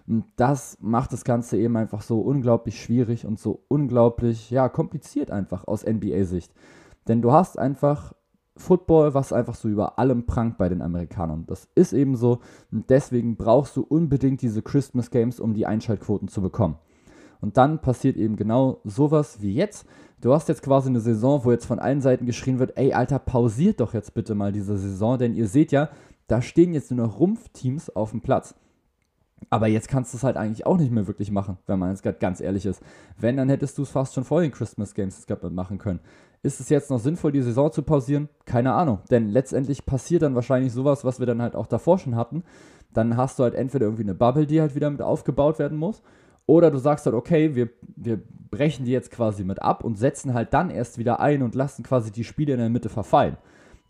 Und 0.07 0.25
das 0.37 0.77
macht 0.81 1.13
das 1.13 1.25
Ganze 1.25 1.57
eben 1.57 1.77
einfach 1.77 2.03
so 2.03 2.21
unglaublich 2.21 2.83
schwierig 2.83 3.25
und 3.25 3.39
so 3.39 3.65
unglaublich, 3.69 4.51
ja, 4.51 4.69
kompliziert 4.69 5.31
einfach 5.31 5.67
aus 5.67 5.85
NBA-Sicht. 5.87 6.53
Denn 7.09 7.23
du 7.23 7.33
hast 7.33 7.59
einfach 7.59 8.13
Football, 8.57 9.15
was 9.15 9.33
einfach 9.33 9.55
so 9.55 9.69
über 9.69 9.99
allem 9.99 10.27
prangt 10.27 10.59
bei 10.59 10.69
den 10.69 10.83
Amerikanern. 10.83 11.45
Das 11.47 11.69
ist 11.75 11.93
eben 11.93 12.17
so 12.17 12.41
und 12.71 12.91
deswegen 12.91 13.37
brauchst 13.37 13.77
du 13.77 13.83
unbedingt 13.83 14.43
diese 14.43 14.63
Christmas 14.63 15.11
Games, 15.11 15.41
um 15.41 15.55
die 15.55 15.67
Einschaltquoten 15.67 16.29
zu 16.29 16.43
bekommen. 16.43 16.77
Und 17.41 17.57
dann 17.57 17.81
passiert 17.81 18.17
eben 18.17 18.37
genau 18.37 18.81
sowas 18.85 19.43
wie 19.43 19.55
jetzt. 19.55 19.87
Du 20.21 20.33
hast 20.33 20.49
jetzt 20.49 20.63
quasi 20.63 20.89
eine 20.89 21.01
Saison, 21.01 21.45
wo 21.45 21.51
jetzt 21.51 21.67
von 21.67 21.81
allen 21.81 22.01
Seiten 22.01 22.27
geschrien 22.27 22.59
wird, 22.59 22.77
ey 22.77 22.93
Alter, 22.93 23.19
pausiert 23.19 23.81
doch 23.81 23.95
jetzt 23.95 24.15
bitte 24.15 24.35
mal 24.35 24.53
diese 24.53 24.77
Saison, 24.77 25.19
denn 25.19 25.35
ihr 25.35 25.49
seht 25.49 25.73
ja, 25.73 25.89
da 26.29 26.41
stehen 26.41 26.73
jetzt 26.73 26.93
nur 26.93 27.07
noch 27.07 27.19
Rumpfteams 27.19 27.91
auf 27.91 28.13
dem 28.13 28.21
Platz. 28.21 28.55
Aber 29.51 29.67
jetzt 29.67 29.89
kannst 29.89 30.13
du 30.13 30.19
es 30.19 30.25
halt 30.25 30.37
eigentlich 30.37 30.67
auch 30.67 30.79
nicht 30.79 30.93
mehr 30.93 31.07
wirklich 31.07 31.31
machen, 31.31 31.59
wenn 31.67 31.79
man 31.79 31.91
jetzt 31.91 32.03
gerade 32.03 32.19
ganz 32.19 32.41
ehrlich 32.41 32.65
ist. 32.65 32.81
Wenn, 33.19 33.37
dann 33.37 33.49
hättest 33.49 33.77
du 33.77 33.83
es 33.83 33.91
fast 33.91 34.15
schon 34.15 34.25
vor 34.25 34.41
den 34.41 34.53
Christmas 34.53 34.95
Games 34.95 35.27
machen 35.51 35.79
können. 35.79 36.01
Ist 36.43 36.61
es 36.61 36.69
jetzt 36.71 36.91
noch 36.91 36.99
sinnvoll, 36.99 37.31
die 37.31 37.43
Saison 37.43 37.71
zu 37.71 37.83
pausieren? 37.83 38.29
Keine 38.47 38.73
Ahnung. 38.73 38.99
Denn 39.11 39.29
letztendlich 39.29 39.87
passiert 39.87 40.23
dann 40.23 40.35
wahrscheinlich 40.35 40.73
sowas, 40.73 41.05
was 41.05 41.21
wir 41.21 41.27
dann 41.27 41.41
halt 41.41 41.55
auch 41.55 41.67
davor 41.67 41.99
schon 41.99 42.17
hatten. 42.17 42.43
Dann 42.93 43.17
hast 43.17 43.39
du 43.39 43.45
halt 43.45 43.55
entweder 43.55 43.87
irgendwie 43.87 44.03
eine 44.03 44.15
Bubble, 44.15 44.47
die 44.47 44.61
halt 44.61 44.75
wieder 44.75 44.91
mit 44.91 45.03
aufgebaut 45.03 45.61
werden 45.61 45.79
muss. 45.79 46.03
Oder 46.47 46.73
du 46.73 46.79
sagst 46.79 47.07
halt, 47.07 47.15
okay, 47.15 47.55
wir, 47.55 47.71
wir 47.97 48.21
brechen 48.51 48.85
die 48.85 48.91
jetzt 48.91 49.13
quasi 49.13 49.45
mit 49.45 49.63
ab 49.63 49.85
und 49.85 49.97
setzen 49.99 50.35
halt 50.35 50.53
dann 50.53 50.71
erst 50.71 50.99
wieder 50.99 51.21
ein 51.21 51.43
und 51.43 51.55
lassen 51.55 51.85
quasi 51.85 52.11
die 52.11 52.25
Spiele 52.25 52.55
in 52.55 52.59
der 52.59 52.69
Mitte 52.69 52.89
verfallen. 52.89 53.37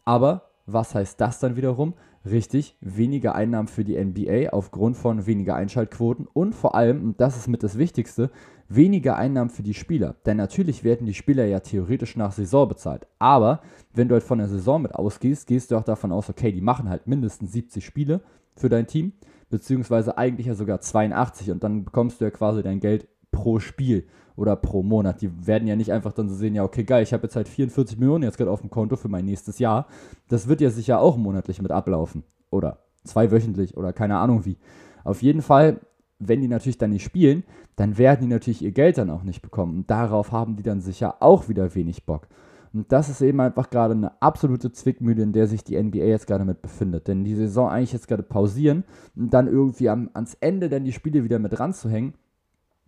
Aber 0.05 0.51
was 0.67 0.95
heißt 0.95 1.21
das 1.21 1.41
dann 1.41 1.57
wiederum? 1.57 1.95
Richtig, 2.24 2.76
weniger 2.80 3.35
Einnahmen 3.35 3.66
für 3.66 3.82
die 3.82 4.02
NBA 4.02 4.50
aufgrund 4.50 4.96
von 4.96 5.26
weniger 5.26 5.56
Einschaltquoten 5.56 6.28
und 6.32 6.54
vor 6.54 6.76
allem, 6.76 7.02
und 7.02 7.20
das 7.20 7.37
ist 7.37 7.48
mit 7.48 7.64
das 7.64 7.78
Wichtigste, 7.78 8.30
weniger 8.68 9.16
Einnahmen 9.16 9.50
für 9.50 9.64
die 9.64 9.74
Spieler. 9.74 10.14
Denn 10.24 10.37
natürlich 10.37 10.85
werden 10.85 11.06
die 11.06 11.14
Spieler 11.14 11.44
ja 11.46 11.58
theoretisch 11.58 12.16
nach 12.16 12.30
Saison 12.30 12.68
bezahlt. 12.68 13.08
Aber 13.18 13.61
wenn 13.92 14.08
du 14.08 14.14
halt 14.14 14.22
von 14.22 14.38
der 14.38 14.46
Saison 14.46 14.82
mit 14.82 14.94
ausgehst, 14.94 15.48
gehst 15.48 15.72
du 15.72 15.76
auch 15.76 15.82
davon 15.82 16.12
aus, 16.12 16.30
okay, 16.30 16.52
die 16.52 16.61
machen 16.61 16.88
halt 16.88 17.08
mindestens 17.08 17.52
70 17.52 17.85
Spiele 17.85 18.20
für 18.54 18.68
dein 18.68 18.87
Team, 18.87 19.14
beziehungsweise 19.50 20.16
eigentlich 20.16 20.46
ja 20.46 20.54
sogar 20.54 20.80
82 20.80 21.50
und 21.50 21.64
dann 21.64 21.85
bekommst 21.85 22.20
du 22.20 22.24
ja 22.24 22.30
quasi 22.30 22.62
dein 22.62 22.78
Geld 22.78 23.08
pro 23.32 23.58
Spiel 23.58 24.06
oder 24.37 24.57
pro 24.57 24.83
Monat. 24.83 25.23
Die 25.23 25.47
werden 25.47 25.68
ja 25.68 25.77
nicht 25.77 25.92
einfach 25.92 26.12
dann 26.12 26.29
so 26.29 26.35
sehen, 26.35 26.55
ja, 26.55 26.64
okay, 26.64 26.85
geil, 26.85 27.03
ich 27.03 27.12
habe 27.12 27.25
jetzt 27.25 27.37
halt 27.37 27.49
44 27.49 27.99
Millionen 27.99 28.25
jetzt 28.25 28.38
gerade 28.38 28.51
auf 28.51 28.61
dem 28.61 28.71
Konto 28.71 28.97
für 28.97 29.09
mein 29.09 29.25
nächstes 29.25 29.59
Jahr. 29.59 29.87
Das 30.29 30.49
wird 30.49 30.61
ja 30.61 30.71
sicher 30.71 31.01
auch 31.01 31.16
monatlich 31.16 31.61
mit 31.61 31.71
ablaufen. 31.71 32.25
Oder 32.51 32.79
zweiwöchentlich 33.05 33.77
oder 33.77 33.92
keine 33.92 34.18
Ahnung 34.18 34.45
wie. 34.45 34.59
Auf 35.05 35.23
jeden 35.23 35.42
Fall 35.42 35.81
wenn 36.29 36.40
die 36.40 36.49
natürlich 36.49 36.79
dann 36.79 36.90
nicht 36.90 37.05
spielen, 37.05 37.45
dann 37.77 37.99
werden 37.99 38.23
die 38.23 38.35
natürlich 38.35 38.62
ihr 38.62 38.73
Geld 38.73 38.99
dann 38.99 39.11
auch 39.11 39.23
nicht 39.23 39.42
bekommen. 39.42 39.79
Und 39.79 39.90
darauf 39.90 40.33
haben 40.33 40.57
die 40.57 40.62
dann 40.62 40.81
sicher 40.81 41.16
auch 41.21 41.49
wieder 41.49 41.75
wenig 41.75 42.05
Bock. 42.05 42.29
Und 42.73 42.90
das 42.90 43.09
ist 43.09 43.21
eben 43.21 43.40
einfach 43.40 43.68
gerade 43.68 43.95
eine 43.95 44.23
absolute 44.23 44.73
Zwickmühle, 44.73 45.23
in 45.23 45.33
der 45.33 45.47
sich 45.47 45.62
die 45.62 45.81
NBA 45.81 46.05
jetzt 46.05 46.27
gerade 46.27 46.45
mit 46.45 46.62
befindet. 46.62 47.07
Denn 47.07 47.25
die 47.25 47.35
Saison 47.35 47.68
eigentlich 47.68 47.92
jetzt 47.92 48.09
gerade 48.09 48.23
pausieren 48.23 48.85
und 49.14 49.35
dann 49.35 49.47
irgendwie 49.47 49.90
am, 49.90 50.11
ans 50.14 50.35
Ende 50.40 50.68
dann 50.68 50.85
die 50.85 50.92
Spiele 50.92 51.25
wieder 51.25 51.38
mit 51.38 51.59
ranzuhängen, 51.59 52.14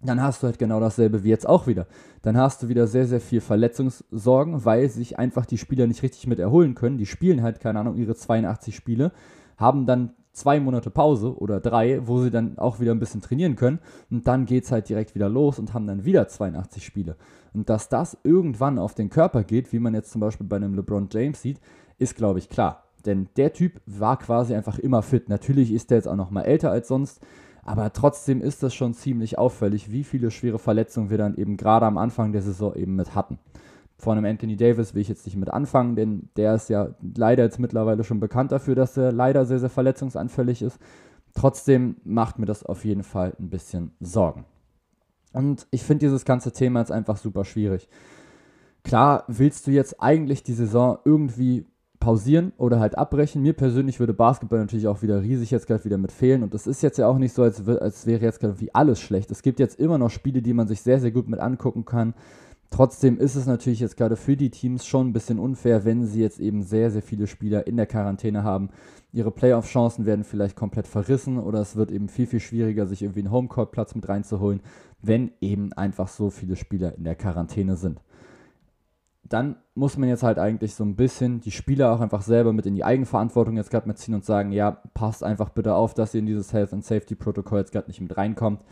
dann 0.04 0.22
hast 0.22 0.42
du 0.42 0.46
halt 0.46 0.58
genau 0.58 0.80
dasselbe 0.80 1.24
wie 1.24 1.30
jetzt 1.30 1.48
auch 1.48 1.66
wieder. 1.66 1.86
Dann 2.22 2.36
hast 2.36 2.62
du 2.62 2.68
wieder 2.68 2.86
sehr, 2.86 3.06
sehr 3.06 3.20
viel 3.20 3.40
Verletzungssorgen, 3.40 4.64
weil 4.64 4.88
sich 4.88 5.18
einfach 5.18 5.46
die 5.46 5.58
Spieler 5.58 5.86
nicht 5.86 6.02
richtig 6.02 6.26
mit 6.26 6.38
erholen 6.38 6.74
können. 6.74 6.98
Die 6.98 7.06
spielen 7.06 7.42
halt, 7.42 7.60
keine 7.60 7.80
Ahnung, 7.80 7.96
ihre 7.96 8.14
82 8.14 8.74
Spiele, 8.74 9.12
haben 9.56 9.86
dann 9.86 10.14
zwei 10.32 10.60
Monate 10.60 10.90
Pause 10.90 11.38
oder 11.38 11.60
drei, 11.60 12.06
wo 12.06 12.20
sie 12.20 12.30
dann 12.30 12.58
auch 12.58 12.80
wieder 12.80 12.92
ein 12.92 12.98
bisschen 12.98 13.20
trainieren 13.20 13.56
können. 13.56 13.78
Und 14.10 14.26
dann 14.26 14.46
geht 14.46 14.64
es 14.64 14.72
halt 14.72 14.88
direkt 14.88 15.14
wieder 15.14 15.28
los 15.28 15.58
und 15.58 15.72
haben 15.72 15.86
dann 15.86 16.04
wieder 16.04 16.28
82 16.28 16.84
Spiele. 16.84 17.16
Und 17.54 17.70
dass 17.70 17.88
das 17.88 18.18
irgendwann 18.24 18.78
auf 18.78 18.94
den 18.94 19.10
Körper 19.10 19.44
geht, 19.44 19.72
wie 19.72 19.78
man 19.78 19.94
jetzt 19.94 20.10
zum 20.10 20.20
Beispiel 20.20 20.46
bei 20.46 20.56
einem 20.56 20.74
LeBron 20.74 21.08
James 21.10 21.40
sieht, 21.40 21.60
ist, 21.98 22.16
glaube 22.16 22.40
ich, 22.40 22.48
klar. 22.48 22.82
Denn 23.06 23.28
der 23.36 23.52
Typ 23.52 23.80
war 23.86 24.18
quasi 24.18 24.54
einfach 24.54 24.78
immer 24.78 25.02
fit. 25.02 25.28
Natürlich 25.28 25.72
ist 25.72 25.90
er 25.90 25.98
jetzt 25.98 26.08
auch 26.08 26.16
noch 26.16 26.30
mal 26.30 26.42
älter 26.42 26.70
als 26.70 26.88
sonst, 26.88 27.20
aber 27.64 27.92
trotzdem 27.92 28.42
ist 28.42 28.62
das 28.62 28.74
schon 28.74 28.94
ziemlich 28.94 29.38
auffällig, 29.38 29.90
wie 29.90 30.04
viele 30.04 30.30
schwere 30.30 30.58
Verletzungen 30.58 31.10
wir 31.10 31.18
dann 31.18 31.34
eben 31.34 31.56
gerade 31.56 31.86
am 31.86 31.98
Anfang 31.98 32.32
der 32.32 32.42
Saison 32.42 32.74
eben 32.74 32.94
mit 32.94 33.14
hatten. 33.14 33.38
Von 33.96 34.18
einem 34.18 34.26
Anthony 34.26 34.56
Davis 34.56 34.94
will 34.94 35.02
ich 35.02 35.08
jetzt 35.08 35.24
nicht 35.24 35.36
mit 35.36 35.48
anfangen, 35.48 35.96
denn 35.96 36.28
der 36.36 36.54
ist 36.54 36.68
ja 36.68 36.88
leider 37.16 37.44
jetzt 37.44 37.58
mittlerweile 37.58 38.04
schon 38.04 38.20
bekannt 38.20 38.52
dafür, 38.52 38.74
dass 38.74 38.96
er 38.96 39.12
leider 39.12 39.46
sehr, 39.46 39.60
sehr 39.60 39.70
verletzungsanfällig 39.70 40.62
ist. 40.62 40.78
Trotzdem 41.32 41.96
macht 42.04 42.38
mir 42.38 42.46
das 42.46 42.64
auf 42.64 42.84
jeden 42.84 43.02
Fall 43.02 43.34
ein 43.40 43.50
bisschen 43.50 43.92
Sorgen. 44.00 44.44
Und 45.32 45.66
ich 45.70 45.82
finde 45.82 46.06
dieses 46.06 46.24
ganze 46.24 46.52
Thema 46.52 46.80
jetzt 46.80 46.92
einfach 46.92 47.16
super 47.16 47.44
schwierig. 47.44 47.88
Klar 48.82 49.24
willst 49.28 49.66
du 49.66 49.70
jetzt 49.70 50.02
eigentlich 50.02 50.42
die 50.42 50.52
Saison 50.52 50.98
irgendwie 51.04 51.66
pausieren 52.04 52.52
oder 52.58 52.80
halt 52.80 52.98
abbrechen. 52.98 53.40
Mir 53.40 53.54
persönlich 53.54 53.98
würde 53.98 54.12
Basketball 54.12 54.58
natürlich 54.58 54.86
auch 54.86 55.00
wieder 55.00 55.22
riesig 55.22 55.50
jetzt 55.50 55.66
gerade 55.66 55.86
wieder 55.86 55.96
mit 55.96 56.12
fehlen. 56.12 56.42
Und 56.42 56.52
es 56.54 56.66
ist 56.66 56.82
jetzt 56.82 56.98
ja 56.98 57.08
auch 57.08 57.16
nicht 57.16 57.32
so, 57.32 57.42
als, 57.42 57.66
als 57.66 58.04
wäre 58.04 58.22
jetzt 58.22 58.40
gerade 58.40 58.60
wie 58.60 58.74
alles 58.74 59.00
schlecht. 59.00 59.30
Es 59.30 59.40
gibt 59.40 59.58
jetzt 59.58 59.80
immer 59.80 59.96
noch 59.96 60.10
Spiele, 60.10 60.42
die 60.42 60.52
man 60.52 60.68
sich 60.68 60.82
sehr, 60.82 61.00
sehr 61.00 61.12
gut 61.12 61.28
mit 61.30 61.40
angucken 61.40 61.86
kann. 61.86 62.12
Trotzdem 62.68 63.16
ist 63.18 63.36
es 63.36 63.46
natürlich 63.46 63.80
jetzt 63.80 63.96
gerade 63.96 64.16
für 64.16 64.36
die 64.36 64.50
Teams 64.50 64.84
schon 64.84 65.08
ein 65.08 65.12
bisschen 65.14 65.38
unfair, 65.38 65.86
wenn 65.86 66.04
sie 66.04 66.20
jetzt 66.20 66.40
eben 66.40 66.62
sehr, 66.62 66.90
sehr 66.90 67.00
viele 67.00 67.26
Spieler 67.26 67.66
in 67.66 67.78
der 67.78 67.86
Quarantäne 67.86 68.42
haben. 68.42 68.68
Ihre 69.10 69.30
Playoff-Chancen 69.30 70.04
werden 70.04 70.24
vielleicht 70.24 70.56
komplett 70.56 70.86
verrissen 70.86 71.38
oder 71.38 71.60
es 71.60 71.74
wird 71.74 71.90
eben 71.90 72.08
viel, 72.08 72.26
viel 72.26 72.40
schwieriger, 72.40 72.84
sich 72.84 73.00
irgendwie 73.00 73.20
einen 73.20 73.30
Homecourt-Platz 73.30 73.94
mit 73.94 74.10
reinzuholen, 74.10 74.60
wenn 75.00 75.30
eben 75.40 75.72
einfach 75.72 76.08
so 76.08 76.28
viele 76.28 76.56
Spieler 76.56 76.94
in 76.98 77.04
der 77.04 77.14
Quarantäne 77.14 77.76
sind 77.76 78.02
dann 79.28 79.56
muss 79.74 79.96
man 79.96 80.08
jetzt 80.08 80.22
halt 80.22 80.38
eigentlich 80.38 80.74
so 80.74 80.84
ein 80.84 80.96
bisschen 80.96 81.40
die 81.40 81.50
Spieler 81.50 81.92
auch 81.92 82.00
einfach 82.00 82.22
selber 82.22 82.52
mit 82.52 82.66
in 82.66 82.74
die 82.74 82.84
Eigenverantwortung 82.84 83.56
jetzt 83.56 83.70
gerade 83.70 83.88
mitziehen 83.88 84.14
und 84.14 84.24
sagen, 84.24 84.52
ja, 84.52 84.82
passt 84.92 85.24
einfach 85.24 85.48
bitte 85.50 85.74
auf, 85.74 85.94
dass 85.94 86.14
ihr 86.14 86.20
in 86.20 86.26
dieses 86.26 86.52
Health 86.52 86.72
and 86.72 86.84
Safety 86.84 87.14
Protokoll 87.14 87.60
jetzt 87.60 87.72
gerade 87.72 87.88
nicht 87.88 88.00
mit 88.00 88.16
reinkommt, 88.16 88.62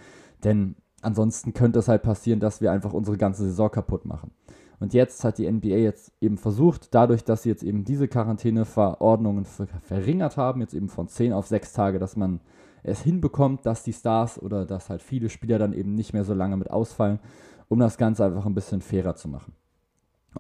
denn 0.45 0.77
ansonsten 1.01 1.55
könnte 1.55 1.79
es 1.79 1.89
halt 1.89 2.03
passieren, 2.03 2.41
dass 2.41 2.61
wir 2.61 2.71
einfach 2.71 2.93
unsere 2.93 3.17
ganze 3.17 3.45
Saison 3.45 3.71
kaputt 3.71 4.05
machen. 4.05 4.31
Und 4.79 4.95
jetzt 4.95 5.23
hat 5.23 5.39
die 5.39 5.51
NBA 5.51 5.77
jetzt 5.77 6.13
eben 6.21 6.37
versucht, 6.37 6.93
dadurch, 6.93 7.25
dass 7.25 7.45
sie 7.45 7.49
jetzt 7.49 7.63
eben 7.63 7.85
diese 7.85 8.09
Quarantäneverordnungen 8.09 9.45
verringert 9.45 10.37
haben, 10.37 10.61
jetzt 10.61 10.75
eben 10.75 10.89
von 10.89 11.07
10 11.07 11.33
auf 11.33 11.47
6 11.47 11.73
Tage, 11.73 11.99
dass 12.01 12.17
man 12.17 12.41
es 12.83 13.01
hinbekommt, 13.01 13.65
dass 13.65 13.85
die 13.85 13.93
Stars 13.93 14.43
oder 14.43 14.67
dass 14.67 14.91
halt 14.91 15.03
viele 15.03 15.29
Spieler 15.29 15.59
dann 15.59 15.73
eben 15.73 15.95
nicht 15.95 16.13
mehr 16.13 16.25
so 16.25 16.35
lange 16.35 16.57
mit 16.57 16.71
ausfallen, 16.71 17.21
um 17.69 17.79
das 17.79 17.97
Ganze 17.97 18.25
einfach 18.25 18.45
ein 18.45 18.55
bisschen 18.55 18.81
fairer 18.81 19.15
zu 19.15 19.29
machen. 19.29 19.53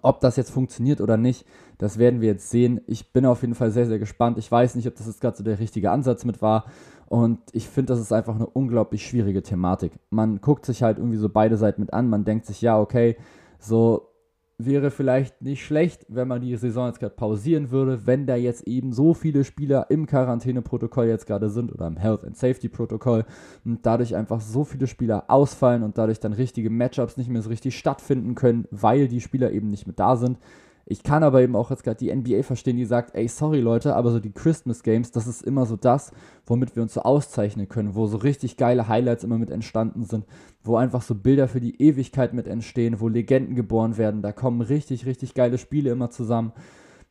Ob 0.01 0.21
das 0.21 0.37
jetzt 0.37 0.51
funktioniert 0.51 1.01
oder 1.01 1.17
nicht, 1.17 1.47
das 1.79 1.99
werden 1.99 2.21
wir 2.21 2.29
jetzt 2.29 2.51
sehen. 2.51 2.81
Ich 2.87 3.13
bin 3.13 3.27
auf 3.27 3.43
jeden 3.43 3.55
Fall 3.55 3.71
sehr, 3.71 3.87
sehr 3.87 3.99
gespannt. 3.99 4.39
Ich 4.39 4.51
weiß 4.51 4.75
nicht, 4.75 4.87
ob 4.89 4.97
das 4.97 5.07
jetzt 5.07 5.21
gerade 5.21 5.37
so 5.37 5.45
der 5.45 5.59
richtige 5.59 5.91
Ansatz 5.91 6.25
mit 6.25 6.41
war. 6.41 6.65
Und 7.07 7.41
ich 7.53 7.69
finde, 7.69 7.93
das 7.93 8.01
ist 8.01 8.13
einfach 8.13 8.35
eine 8.35 8.47
unglaublich 8.47 9.07
schwierige 9.07 9.43
Thematik. 9.43 9.93
Man 10.09 10.41
guckt 10.41 10.65
sich 10.65 10.83
halt 10.83 10.97
irgendwie 10.97 11.19
so 11.19 11.29
beide 11.29 11.59
Seiten 11.59 11.83
mit 11.83 11.93
an. 11.93 12.09
Man 12.09 12.25
denkt 12.25 12.47
sich, 12.47 12.63
ja, 12.63 12.81
okay, 12.81 13.17
so 13.59 14.12
wäre 14.59 14.91
vielleicht 14.91 15.43
nicht 15.43 15.65
schlecht, 15.65 16.07
wenn 16.09 16.29
man 16.29 16.41
die 16.41 16.57
Saison 16.57 16.87
jetzt 16.87 17.01
gerade 17.01 17.15
pausieren 17.15 17.71
würde, 17.71 18.07
wenn 18.07 18.27
da 18.27 18.37
jetzt 18.37 18.67
eben 18.67 18.93
so 18.93 19.15
viele 19.15 19.45
Spieler 19.45 19.87
im 19.91 20.07
Quarantäneprotokoll 20.07 21.07
jetzt 21.07 21.27
gerade 21.27 21.51
sind 21.51 21.73
oder 21.73 21.87
im 21.87 21.97
Health 21.97 22.25
and 22.25 22.37
Safety 22.37 22.69
Protokoll 22.69 23.25
und 23.65 23.85
dadurch 23.85 24.15
einfach 24.15 24.41
so 24.41 24.65
viele 24.65 24.87
Spieler 24.87 25.25
ausfallen 25.29 25.83
und 25.83 25.99
dadurch 25.99 26.21
dann 26.21 26.33
richtige 26.33 26.71
Matchups 26.71 27.17
nicht 27.17 27.31
mehr 27.31 27.43
so 27.43 27.51
richtig 27.51 27.77
stattfinden 27.77 28.35
können, 28.35 28.67
weil 28.71 29.09
die 29.09 29.21
Spieler 29.21 29.51
eben 29.53 29.69
nicht 29.69 29.87
mehr 29.87 29.97
da 29.97 30.17
sind. 30.17 30.39
Ich 30.85 31.03
kann 31.03 31.23
aber 31.23 31.43
eben 31.43 31.55
auch 31.55 31.71
jetzt 31.71 31.85
gerade 31.85 31.99
die 31.99 32.15
NBA 32.15 32.43
verstehen, 32.43 32.77
die 32.77 32.85
sagt, 32.85 33.15
ey, 33.15 33.29
sorry 33.29 33.61
Leute, 33.61 33.95
aber 33.95 34.11
so 34.11 34.19
die 34.19 34.33
Christmas 34.33 34.83
Games, 34.83 35.13
das 35.13 35.27
ist 35.27 35.43
immer 35.43 35.65
so 35.65 35.77
das, 35.77 36.13
womit 36.45 36.75
wir 36.75 36.83
uns 36.83 36.95
so 36.95 37.03
auszeichnen 37.03 37.69
können, 37.69 37.95
wo 37.95 38.07
so 38.07 38.17
richtig 38.17 38.57
geile 38.57 38.89
Highlights 38.89 39.25
immer 39.25 39.39
mit 39.39 39.51
entstanden 39.51 40.05
sind, 40.05 40.27
wo 40.65 40.77
einfach 40.77 41.03
so 41.03 41.15
Bilder 41.15 41.47
für 41.47 41.61
die 41.61 41.81
Ewigkeit 41.81 42.35
mit 42.35 42.49
entstehen, 42.49 43.01
wo 43.01 43.09
Legenden 43.09 43.55
geboren 43.55 43.97
werden. 43.97 44.23
Da 44.23 44.33
kommen 44.33 44.61
richtig, 44.61 45.07
richtig 45.07 45.35
geile 45.35 45.59
Spiele 45.59 45.91
immer 45.91 46.11
zusammen. 46.11 46.53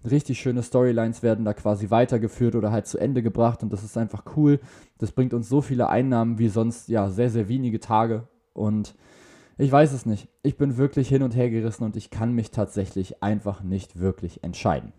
Richtig 0.10 0.40
schöne 0.40 0.64
Storylines 0.64 1.22
werden 1.22 1.46
da 1.46 1.54
quasi 1.54 1.92
weitergeführt 1.92 2.56
oder 2.56 2.72
halt 2.72 2.88
zu 2.88 2.98
Ende 2.98 3.22
gebracht 3.22 3.62
und 3.62 3.72
das 3.72 3.84
ist 3.84 3.98
einfach 3.98 4.24
cool. 4.36 4.60
Das 4.98 5.12
bringt 5.12 5.34
uns 5.34 5.48
so 5.48 5.62
viele 5.62 5.90
Einnahmen 5.90 6.40
wie 6.40 6.50
sonst 6.50 6.90
ja 6.90 7.10
sehr, 7.10 7.30
sehr 7.30 7.48
wenige 7.48 7.80
Tage 7.80 8.28
und 8.54 8.96
ich 9.62 9.71
weiß 9.71 9.93
es 9.93 10.08
nicht. 10.08 10.28
Ich 10.41 10.58
bin 10.58 10.78
wirklich 10.78 11.08
hin 11.08 11.21
und 11.21 11.36
her 11.36 11.50
gerissen 11.52 11.84
und 11.84 11.95
ich 11.95 12.10
kann 12.10 12.34
mich 12.34 12.50
tatsächlich 12.50 13.21
einfach 13.21 13.62
nicht 13.62 14.00
wirklich 14.00 14.43
entscheiden. 14.43 14.91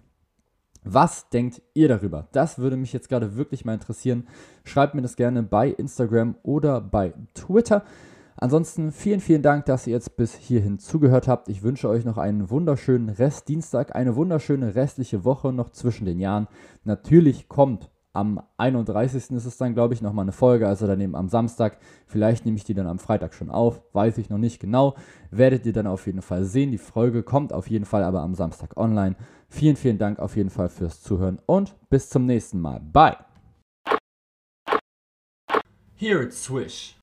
Was 0.85 1.29
denkt 1.31 1.63
ihr 1.75 1.89
darüber? 1.89 2.29
Das 2.31 2.59
würde 2.59 2.77
mich 2.77 2.93
jetzt 2.93 3.09
gerade 3.09 3.35
wirklich 3.35 3.65
mal 3.65 3.75
interessieren. 3.75 4.29
Schreibt 4.63 4.95
mir 4.95 5.03
das 5.03 5.17
gerne 5.17 5.43
bei 5.43 5.69
Instagram 5.69 6.37
oder 6.45 6.81
bei 6.81 7.13
Twitter. 7.35 7.85
Ansonsten 8.37 8.93
vielen, 8.93 9.21
vielen 9.21 9.43
Dank, 9.43 9.67
dass 9.67 9.87
ihr 9.89 9.95
jetzt 9.95 10.17
bis 10.17 10.35
hierhin 10.35 10.79
zugehört 10.79 11.27
habt. 11.27 11.49
Ich 11.49 11.65
wünsche 11.65 11.89
euch 11.89 12.05
noch 12.05 12.19
einen 12.19 12.49
wunderschönen 12.49 13.09
Restdienstag, 13.09 13.97
eine 13.97 14.15
wunderschöne 14.15 14.77
restliche 14.77 15.25
Woche 15.25 15.53
noch 15.53 15.71
zwischen 15.71 16.05
den 16.05 16.21
Jahren. 16.21 16.47
Natürlich 16.85 17.49
kommt 17.49 17.91
am 18.15 18.43
31. 18.59 19.31
ist 19.31 19.45
es 19.47 19.57
dann, 19.57 19.75
glaube 19.75 19.95
ich, 19.95 20.03
nochmal 20.03 20.25
eine 20.25 20.33
Folge, 20.33 20.69
also 20.69 20.87
daneben 20.87 21.15
am 21.15 21.29
Samstag. 21.29 21.79
Vielleicht 22.07 22.45
nehme 22.45 22.57
ich 22.57 22.65
die 22.65 22.75
dann 22.75 22.87
am 22.87 22.99
Freitag 22.99 23.35
schon 23.35 23.51
auf, 23.51 23.83
weiß 23.93 24.19
ich 24.19 24.29
noch 24.29 24.39
nicht 24.39 24.61
genau. 24.61 24.95
Werdet 25.31 25.65
ihr 25.67 25.73
dann 25.73 25.87
auf 25.87 26.07
jeden 26.07 26.23
Fall 26.23 26.45
sehen. 26.45 26.71
Die 26.71 26.79
Folge 26.79 27.23
kommt 27.23 27.53
auf 27.53 27.69
jeden 27.69 27.85
Fall 27.85 28.05
aber 28.05 28.21
am 28.21 28.35
Samstag 28.35 28.77
online. 28.77 29.17
Vielen, 29.49 29.77
vielen 29.77 29.99
Dank 29.99 30.19
auf 30.19 30.37
jeden 30.37 30.51
Fall 30.51 30.69
fürs 30.69 31.03
Zuhören 31.03 31.39
und 31.47 31.75
bis 31.89 32.11
zum 32.11 32.27
nächsten 32.27 32.61
Mal. 32.61 32.81
Bye. 32.81 33.17
Here 35.95 36.23
it's 36.23 36.43
Swish. 36.43 36.91